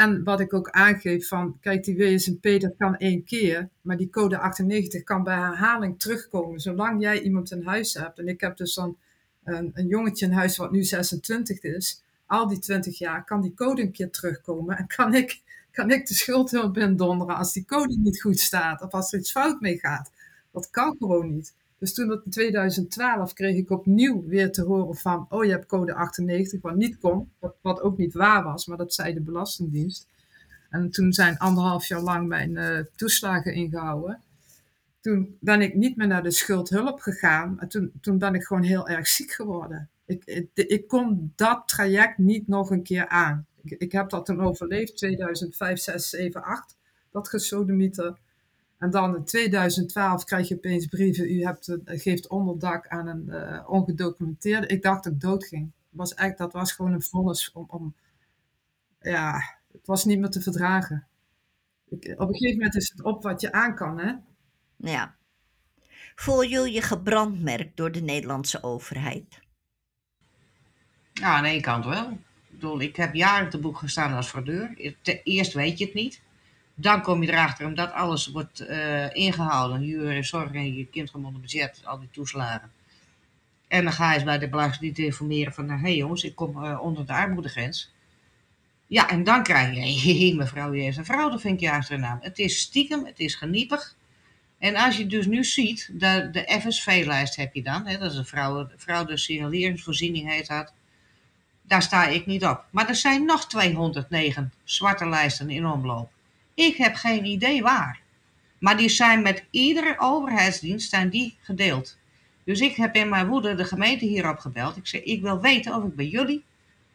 [0.00, 4.10] En wat ik ook aangeef van, kijk, die WSMP dat kan één keer, maar die
[4.10, 6.60] code 98 kan bij herhaling terugkomen.
[6.60, 8.96] Zolang jij iemand in huis hebt, en ik heb dus dan
[9.44, 13.54] een, een jongetje in huis wat nu 26 is, al die 20 jaar kan die
[13.54, 15.40] code een keer terugkomen en kan ik,
[15.70, 19.30] kan ik de schuldhulp indonderen als die code niet goed staat of als er iets
[19.30, 20.10] fout mee gaat.
[20.50, 21.54] Dat kan gewoon niet.
[21.80, 25.94] Dus toen in 2012 kreeg ik opnieuw weer te horen van, oh je hebt code
[25.94, 30.06] 98, wat niet kon, wat, ook niet waar was, maar dat zei de Belastingdienst.
[30.70, 34.20] En toen zijn anderhalf jaar lang mijn uh, toeslagen ingehouden.
[35.00, 37.60] Toen ben ik niet meer naar de schuldhulp gegaan.
[37.60, 39.88] En toen, toen ben ik gewoon heel erg ziek geworden.
[40.06, 43.46] Ik, ik, ik kon dat traject niet nog een keer aan.
[43.62, 46.76] Ik, ik heb dat toen overleefd, 2005, 6, 7, 8.
[47.10, 48.18] Dat gesodemieter.
[48.80, 53.70] En dan in 2012 krijg je opeens brieven, u hebt, geeft onderdak aan een uh,
[53.70, 54.66] ongedocumenteerde.
[54.66, 55.70] Ik dacht dat ik dood ging.
[55.90, 57.94] Was echt, dat was gewoon een vonnis om, om,
[59.00, 61.06] ja, het was niet meer te verdragen.
[61.88, 64.12] Ik, op een gegeven moment is het op wat je aan kan, hè?
[64.76, 65.14] Ja.
[66.14, 69.40] Voel je je gebrandmerkt door de Nederlandse overheid?
[71.12, 72.10] Ja, aan de ene kant wel.
[72.10, 72.18] Ik
[72.50, 74.94] bedoel, ik heb jaren te boek gestaan als fraudeur.
[75.24, 76.22] Eerst weet je het niet.
[76.80, 79.80] Dan kom je erachter omdat alles wordt uh, ingehouden.
[79.80, 82.70] Huur, zorg en je kindgebonden budget, al die toeslagen.
[83.68, 86.64] En dan ga je bij de Belastingdienst informeren van, nou, hé hey jongens, ik kom
[86.64, 87.92] uh, onder de armoedegrens.
[88.86, 89.80] Ja, en dan krijg je,
[90.30, 92.18] hé mevrouw, je heeft een fraudevinkje achter de naam.
[92.20, 93.96] Het is stiekem, het is geniepig.
[94.58, 98.18] En als je dus nu ziet, de, de FSV-lijst heb je dan, hè, dat is
[98.18, 100.72] een fraude, fraude signaleringsvoorziening heet dat.
[101.62, 102.64] Daar sta ik niet op.
[102.70, 106.10] Maar er zijn nog 209 zwarte lijsten in omloop.
[106.66, 108.00] Ik heb geen idee waar.
[108.58, 111.98] Maar die zijn met iedere overheidsdienst zijn die gedeeld.
[112.44, 114.76] Dus ik heb in mijn woede de gemeente hierop gebeld.
[114.76, 116.44] Ik zei, ik wil weten of ik bij jullie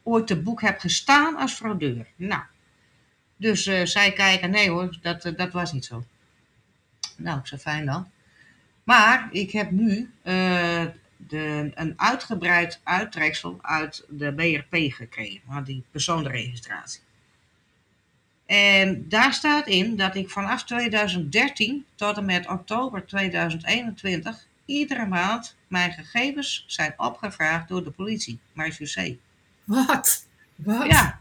[0.03, 2.07] ooit te boek heb gestaan als fraudeur.
[2.16, 2.41] Nou,
[3.38, 6.03] dus uh, zij kijken, nee hoor, dat, uh, dat was niet zo.
[7.18, 8.09] Nou, ik fijn dan.
[8.84, 10.86] Maar ik heb nu uh,
[11.18, 17.05] de, een uitgebreid uittreksel uit de BRP gekregen, die persoonregistratie.
[18.45, 25.55] En daar staat in dat ik vanaf 2013 tot en met oktober 2021 iedere maand
[25.67, 29.19] mijn gegevens zijn opgevraagd door de politie, marechaussee.
[29.63, 30.25] Wat?
[30.55, 30.85] Wat?
[30.87, 31.19] Ja,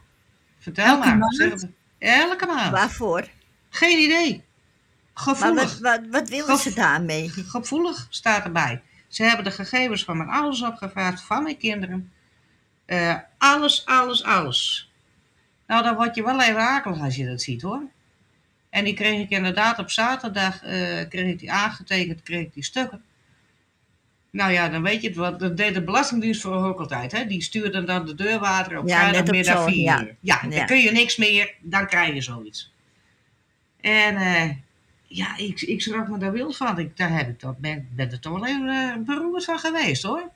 [0.58, 1.18] vertel Elke maar.
[1.18, 1.36] maand?
[1.36, 1.68] Zeg het-
[1.98, 2.70] Elke maand.
[2.70, 3.28] Waarvoor?
[3.68, 4.36] Geen idee.
[5.14, 5.78] Maar Gevoelig.
[5.78, 7.28] wat, wat, wat willen ze daarmee?
[7.28, 8.82] Gevoelig staat erbij.
[9.08, 12.12] Ze hebben de gegevens van mijn ouders opgevraagd, van mijn kinderen.
[12.86, 14.90] Eh, alles, alles, alles.
[15.66, 17.82] Nou, dan word je wel even akelig als je dat ziet hoor.
[18.70, 22.64] En die kreeg ik inderdaad op zaterdag, eh, kreeg ik die aangetekend, kreeg ik die
[22.64, 23.02] stukken.
[24.30, 25.40] Nou ja, dan weet je het wat.
[25.40, 27.12] Dat deed de Belastingdienst voor ook altijd.
[27.12, 27.26] Hè?
[27.26, 30.02] Die stuurde dan de deurwater op Ja, vrijdagmiddag zo, 4 ja.
[30.02, 30.16] uur.
[30.20, 30.64] Ja, dan Ja.
[30.64, 32.72] kun je niks meer, dan krijg je zoiets.
[33.80, 34.50] En eh,
[35.06, 36.78] ja, ik, ik schrok me daar wild van.
[36.78, 40.02] Ik, daar heb ik toch, ben, ben er toch wel even eh, beroerd van geweest
[40.02, 40.30] hoor.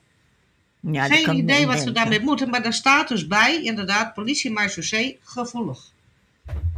[0.79, 5.19] Ja, Geen idee wat ze daarmee moeten, maar daar staat dus bij, inderdaad, politie marechaussee,
[5.23, 5.91] gevoelig.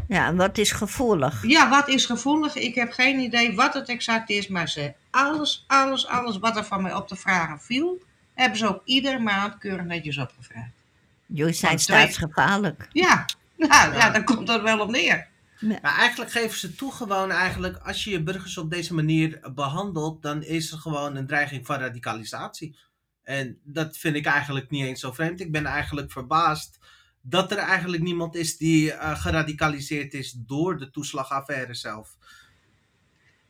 [0.07, 1.43] Ja, en wat is gevoelig?
[1.47, 2.55] Ja, wat is gevoelig?
[2.55, 6.65] Ik heb geen idee wat het exact is, maar ze, alles, alles, alles wat er
[6.65, 8.01] van mij op te vragen viel,
[8.33, 10.71] hebben ze ook iedere maand keurig netjes opgevraagd.
[11.25, 12.87] Jullie zijn twee- staatsgevaarlijk.
[12.91, 13.25] Ja,
[13.57, 14.09] nou, ja.
[14.09, 15.27] daar komt dat wel op neer.
[15.59, 20.21] Maar eigenlijk geven ze toe gewoon eigenlijk, als je je burgers op deze manier behandelt,
[20.21, 22.75] dan is er gewoon een dreiging van radicalisatie.
[23.31, 25.39] En dat vind ik eigenlijk niet eens zo vreemd.
[25.39, 26.79] Ik ben eigenlijk verbaasd
[27.21, 32.17] dat er eigenlijk niemand is die eh, geradicaliseerd is door de toeslagaffaire zelf.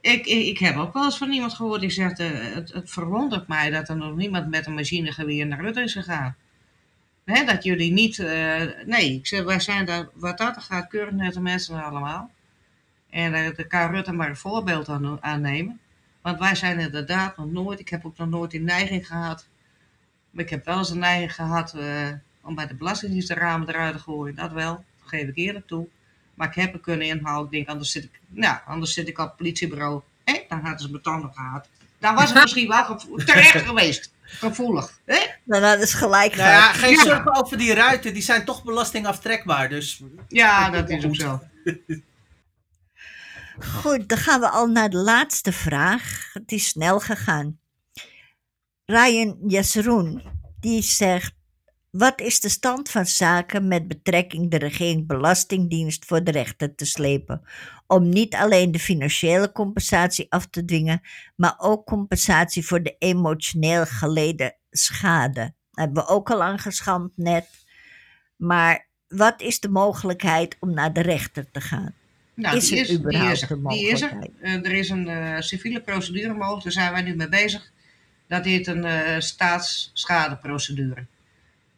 [0.02, 3.48] Ik, ik, heb ook wel eens van iemand gehoord die zegt, eh, het, het verwondert
[3.48, 6.36] mij dat er nog niemand met een machinegeweer naar Rutte is gegaan.
[7.26, 11.14] Hè, dat jullie niet, eh, nee, ik zeg, wij zijn daar, wat dat gaat, keurig
[11.14, 12.32] net de mensen allemaal.
[13.10, 15.80] En eh, daar kan Rutte maar een voorbeeld aan, aan nemen.
[16.22, 19.48] Want wij zijn inderdaad nog nooit, ik heb ook nog nooit die neiging gehad.
[20.32, 22.08] Maar ik heb wel eens een neiging gehad eh,
[22.42, 24.36] om bij de Belastingdienst de ramen eruit te gooien.
[24.36, 25.88] Dat wel, dat geef ik eerlijk toe.
[26.34, 27.46] Maar ik heb er kunnen inhouden.
[27.46, 30.02] Ik denk, anders zit ik, nou, anders zit ik op het politiebureau.
[30.24, 31.68] Hé, dan hadden ze me tanden gehad.
[32.00, 34.12] Dan was het misschien wel terecht geweest.
[34.24, 35.00] Gevoelig.
[35.06, 35.20] Hè?
[35.44, 37.04] Nou, dat is gelijk Nou ja, geen Ja.
[37.04, 39.70] zorgen over die ruiten, die zijn toch belastingaftrekbaar.
[39.70, 41.42] Dus Ja, dat is ook zo.
[43.60, 46.30] Goed, dan gaan we al naar de laatste vraag.
[46.34, 47.60] Het is snel gegaan.
[48.92, 50.22] Ryan Yasseroen,
[50.60, 51.40] die zegt...
[51.90, 56.86] Wat is de stand van zaken met betrekking de regering Belastingdienst voor de rechter te
[56.86, 57.42] slepen?
[57.88, 61.02] Om niet alleen de financiële compensatie af te dwingen,
[61.36, 65.34] maar ook compensatie voor de emotioneel geleden schade.
[65.34, 67.48] Daar hebben we ook al aangeschampt net.
[68.36, 71.94] Maar wat is de mogelijkheid om naar de rechter te gaan?
[72.34, 73.70] Nou, Is die er is, die überhaupt is er.
[73.70, 74.30] Die is er.
[74.42, 77.72] er is een eh, civiele procedure mogelijk, daar zijn wij nu mee bezig.
[78.32, 81.06] Dat heet een eh, staatsschadeprocedure.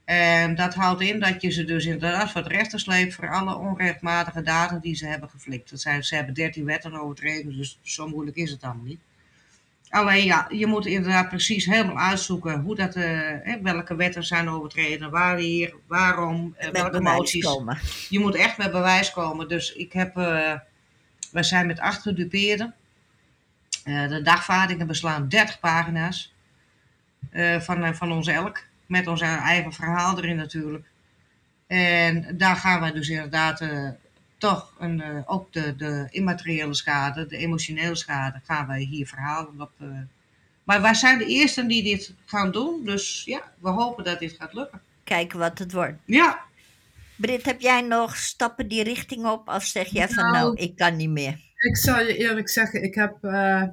[0.06, 3.56] En dat houdt in dat je ze dus inderdaad voor het rechter sleept voor alle
[3.56, 5.70] onrechtmatige daden die ze hebben geflikt.
[5.70, 9.00] Dat zijn, ze hebben 13 wetten overtreden, dus zo moeilijk is het allemaal niet.
[9.90, 13.04] Alleen ja, je moet inderdaad precies helemaal uitzoeken hoe dat, eh,
[13.44, 17.46] hè, welke wetten zijn overtreden, wanneer, waarom, eh, welke moties.
[17.46, 17.80] komen.
[18.10, 19.48] Je moet echt met bewijs komen.
[19.48, 20.54] Dus ik heb, eh
[21.32, 22.74] wij zijn met acht gedupeerden.
[23.84, 26.33] De dagvaardingen beslaan 30 pagina's
[27.30, 28.64] eh, van, eh, van ons elk.
[28.86, 30.86] Met ons eigen verhaal erin natuurlijk.
[31.68, 33.90] En daar gaan we dus inderdaad eh,
[34.38, 39.62] toch een, eh, ook de, de immateriële schade, de emotionele schade, gaan wij hier verhalen.
[39.62, 39.88] Op, eh.
[40.64, 42.86] Maar wij zijn de eersten die dit gaan doen.
[42.86, 44.82] Dus ja, we hopen dat dit gaat lukken.
[45.04, 45.98] Kijken wat het wordt.
[46.06, 46.40] Ja,
[47.16, 49.48] Britt, heb jij nog stappen die richting op?
[49.48, 51.40] Of zeg jij van Nou, nou, ik kan niet meer?
[51.58, 53.64] Ik zal je eerlijk zeggen, ik heb eh,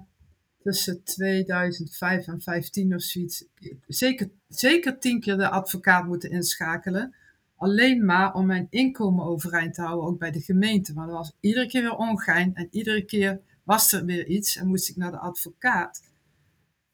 [0.62, 3.44] tussen 2005 en 2015 of zoiets
[3.86, 7.14] zeker, zeker tien keer de advocaat moeten inschakelen.
[7.56, 10.92] Alleen maar om mijn inkomen overeind te houden, ook bij de gemeente.
[10.92, 14.66] Maar dat was iedere keer weer ongein en iedere keer was er weer iets en
[14.66, 16.02] moest ik naar de advocaat.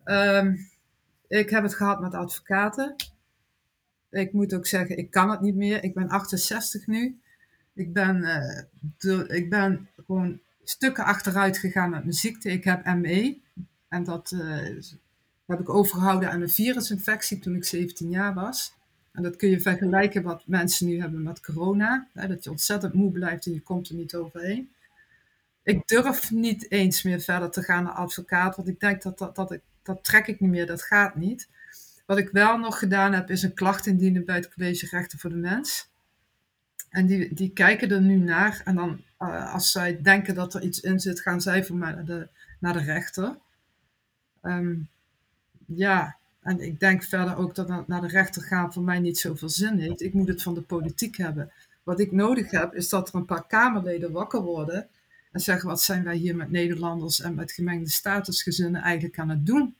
[0.04, 0.56] Ehm,
[1.28, 2.94] ik heb het gehad met advocaten.
[4.10, 5.82] Ik moet ook zeggen, ik kan het niet meer.
[5.84, 7.20] Ik ben 68 nu.
[7.74, 8.62] Ik ben, eh,
[8.98, 12.50] door- ik ben gewoon stukken achteruit gegaan met mijn ziekte.
[12.50, 13.44] Ik heb ME.
[13.88, 14.76] En dat eh,
[15.46, 18.74] heb ik overgehouden aan een virusinfectie toen ik 17 jaar was.
[19.12, 22.08] En dat kun je vergelijken wat mensen nu hebben met corona.
[22.12, 24.70] Hè, dat je ontzettend moe blijft en je komt er niet overheen.
[25.62, 29.34] Ik durf niet eens meer verder te gaan naar advocaat, want ik denk dat dat,
[29.34, 31.48] dat, ik, dat trek ik niet meer, dat gaat niet.
[32.06, 35.30] Wat ik wel nog gedaan heb, is een klacht indienen bij het College Rechten voor
[35.30, 35.88] de Mens.
[36.90, 38.62] En die, die kijken er nu naar.
[38.64, 41.92] En dan, eh, als zij denken dat er iets in zit, gaan zij voor mij
[41.92, 42.28] naar de,
[42.58, 43.36] naar de rechter.
[44.46, 44.74] Ehm,
[45.66, 49.18] ja, en ik denk verder ook dat na- naar de rechter gaan voor mij niet
[49.18, 50.02] zoveel zin heeft.
[50.02, 51.50] Ik moet het van de politiek hebben.
[51.82, 54.88] Wat ik nodig heb, is dat er een paar Kamerleden wakker worden
[55.32, 59.46] en zeggen: wat zijn wij hier met Nederlanders en met gemengde statusgezinnen eigenlijk aan het
[59.46, 59.74] doen?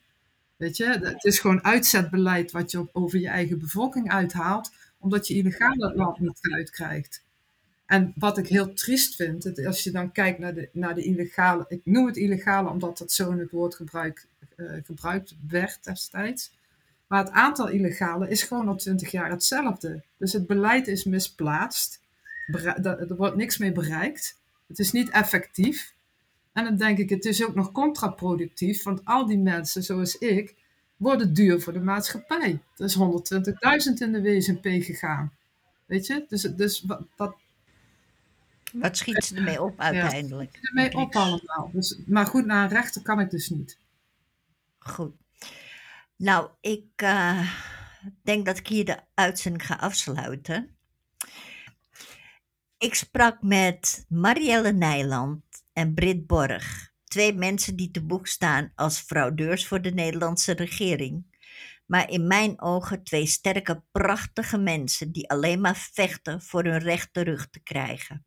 [0.57, 5.35] Weet je, het is gewoon uitzetbeleid wat je over je eigen bevolking uithaalt, omdat je
[5.35, 7.25] illegaal het land niet uitkrijgt.
[7.87, 11.64] En wat ik heel triest vind, als je dan kijkt naar de, naar de illegale,
[11.68, 14.26] ik noem het illegale omdat dat zo in het woord gebruik,
[14.57, 16.53] eh, gebruikt werd destijds.
[17.07, 20.03] Maar het aantal illegale is gewoon al twintig jaar hetzelfde.
[20.16, 22.01] Dus het beleid is misplaatst.
[22.82, 24.39] Er wordt niks mee bereikt.
[24.66, 25.95] Het is niet effectief.
[26.53, 30.55] En dan denk ik, het is ook nog contraproductief, want al die mensen, zoals ik,
[30.97, 32.62] worden duur voor de maatschappij.
[32.76, 35.32] Er is 120.000 in de WSNP gegaan.
[35.87, 36.24] Weet je?
[36.28, 37.37] Dus, dus wat, wat
[38.73, 40.55] Wat schiet ze ermee op uiteindelijk?
[40.55, 41.71] zit ermee op allemaal?
[41.73, 43.79] Dus, maar goed, naar een rechter kan ik dus niet.
[44.79, 45.14] Goed.
[46.17, 47.51] Nou, ik eh,
[48.23, 50.77] denk dat ik hier de uitzending ga afsluiten.
[52.79, 55.43] Ik sprak met Marielle Nijland
[55.73, 56.93] en Britt Borg.
[57.05, 61.35] Twee mensen die te boek staan als fraudeurs voor de Nederlandse regering.
[61.87, 67.12] Maar in mijn ogen twee sterke, prachtige mensen die alleen maar vechten voor hun recht
[67.12, 68.25] terug te krijgen.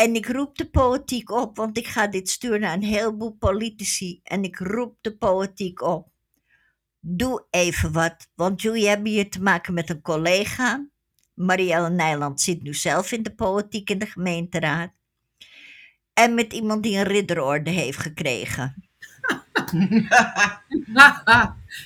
[0.00, 4.20] En ik roep de politiek op, want ik ga dit sturen naar een heleboel politici.
[4.22, 6.08] En ik roep de politiek op.
[7.00, 10.86] Doe even wat, want jullie hebben hier te maken met een collega.
[11.34, 14.92] Marielle Nijland zit nu zelf in de politiek in de gemeenteraad.
[16.12, 18.74] En met iemand die een ridderorde heeft gekregen.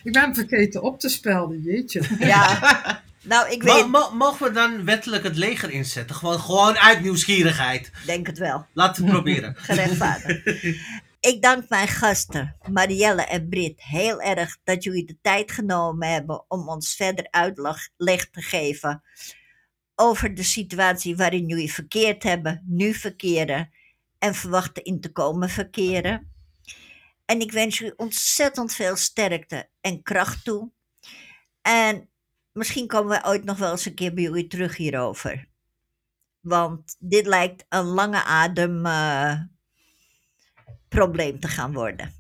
[0.05, 2.03] ik ben vergeten op te spelden, jeetje.
[2.19, 6.17] Ja, nou ik weet, mo- mogen we dan wettelijk het leger inzetten?
[6.17, 7.91] Gewoon, gewoon uit nieuwsgierigheid.
[8.07, 8.67] denk het wel.
[8.73, 9.55] Laten we het proberen.
[9.59, 10.77] gerechtvaardigd.
[11.21, 16.45] Ik dank mijn gasten, Marielle en Brit, heel erg dat jullie de tijd genomen hebben
[16.49, 19.03] om ons verder uitleg te geven
[19.95, 23.71] over de situatie waarin jullie verkeerd hebben, nu verkeren
[24.19, 26.33] en verwachten in te komen verkeren.
[27.25, 30.71] En ik wens jullie ontzettend veel sterkte en kracht toe.
[31.63, 32.09] En
[32.55, 35.49] misschien komen we ooit nog wel eens een keer bij jullie terug hierover.
[36.41, 39.41] Want dit lijkt een lange adem eh,
[40.89, 42.13] probleem te gaan worden.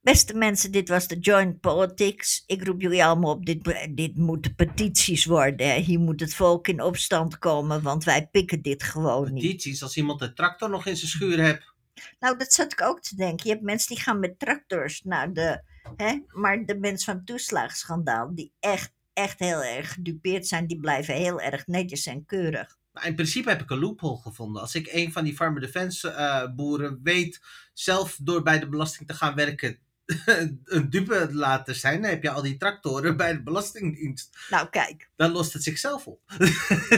[0.00, 2.42] Beste mensen, dit was de Joint Politics.
[2.46, 5.68] Ik roep jullie allemaal op, dit, dit moeten petities worden.
[5.68, 5.74] hè.
[5.74, 9.42] Hier moet het volk in opstand komen, want wij pikken dit gewoon niet.
[9.42, 11.74] Petities, als iemand de tractor nog in zijn schuur hebt.
[12.18, 13.46] Nou, dat zat ik ook te denken.
[13.46, 15.62] Je hebt mensen die gaan met tractors naar de...
[15.96, 20.80] Hè, maar de mensen van het toeslagenschandaal, die echt echt heel erg gedupeerd zijn, die
[20.80, 22.76] blijven heel erg netjes en keurig.
[23.02, 24.62] In principe heb ik een loophole gevonden.
[24.62, 27.40] Als ik een van die farmer defense eh, boeren weet
[27.72, 29.78] zelf door bij de belasting te gaan werken
[30.64, 34.38] een dupe te laten zijn, dan heb je al die tractoren bij de belastingdienst.
[34.50, 36.20] Nou, kijk, Dan lost het zichzelf op.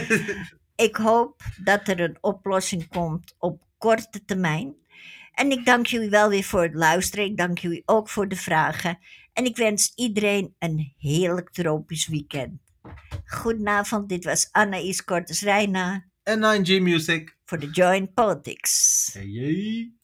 [0.87, 4.75] ik hoop dat er een oplossing komt op korte termijn.
[5.33, 7.25] En ik dank jullie wel weer voor het luisteren.
[7.25, 8.99] Ik dank jullie ook voor de vragen.
[9.39, 12.61] En ik wens iedereen een heerlijk tropisch weekend.
[13.25, 17.37] Goedenavond, dit was Anaïs Cortes-Reina en 9G Music.
[17.45, 19.11] voor de Joint Politics.
[19.13, 19.98] Hey, hey.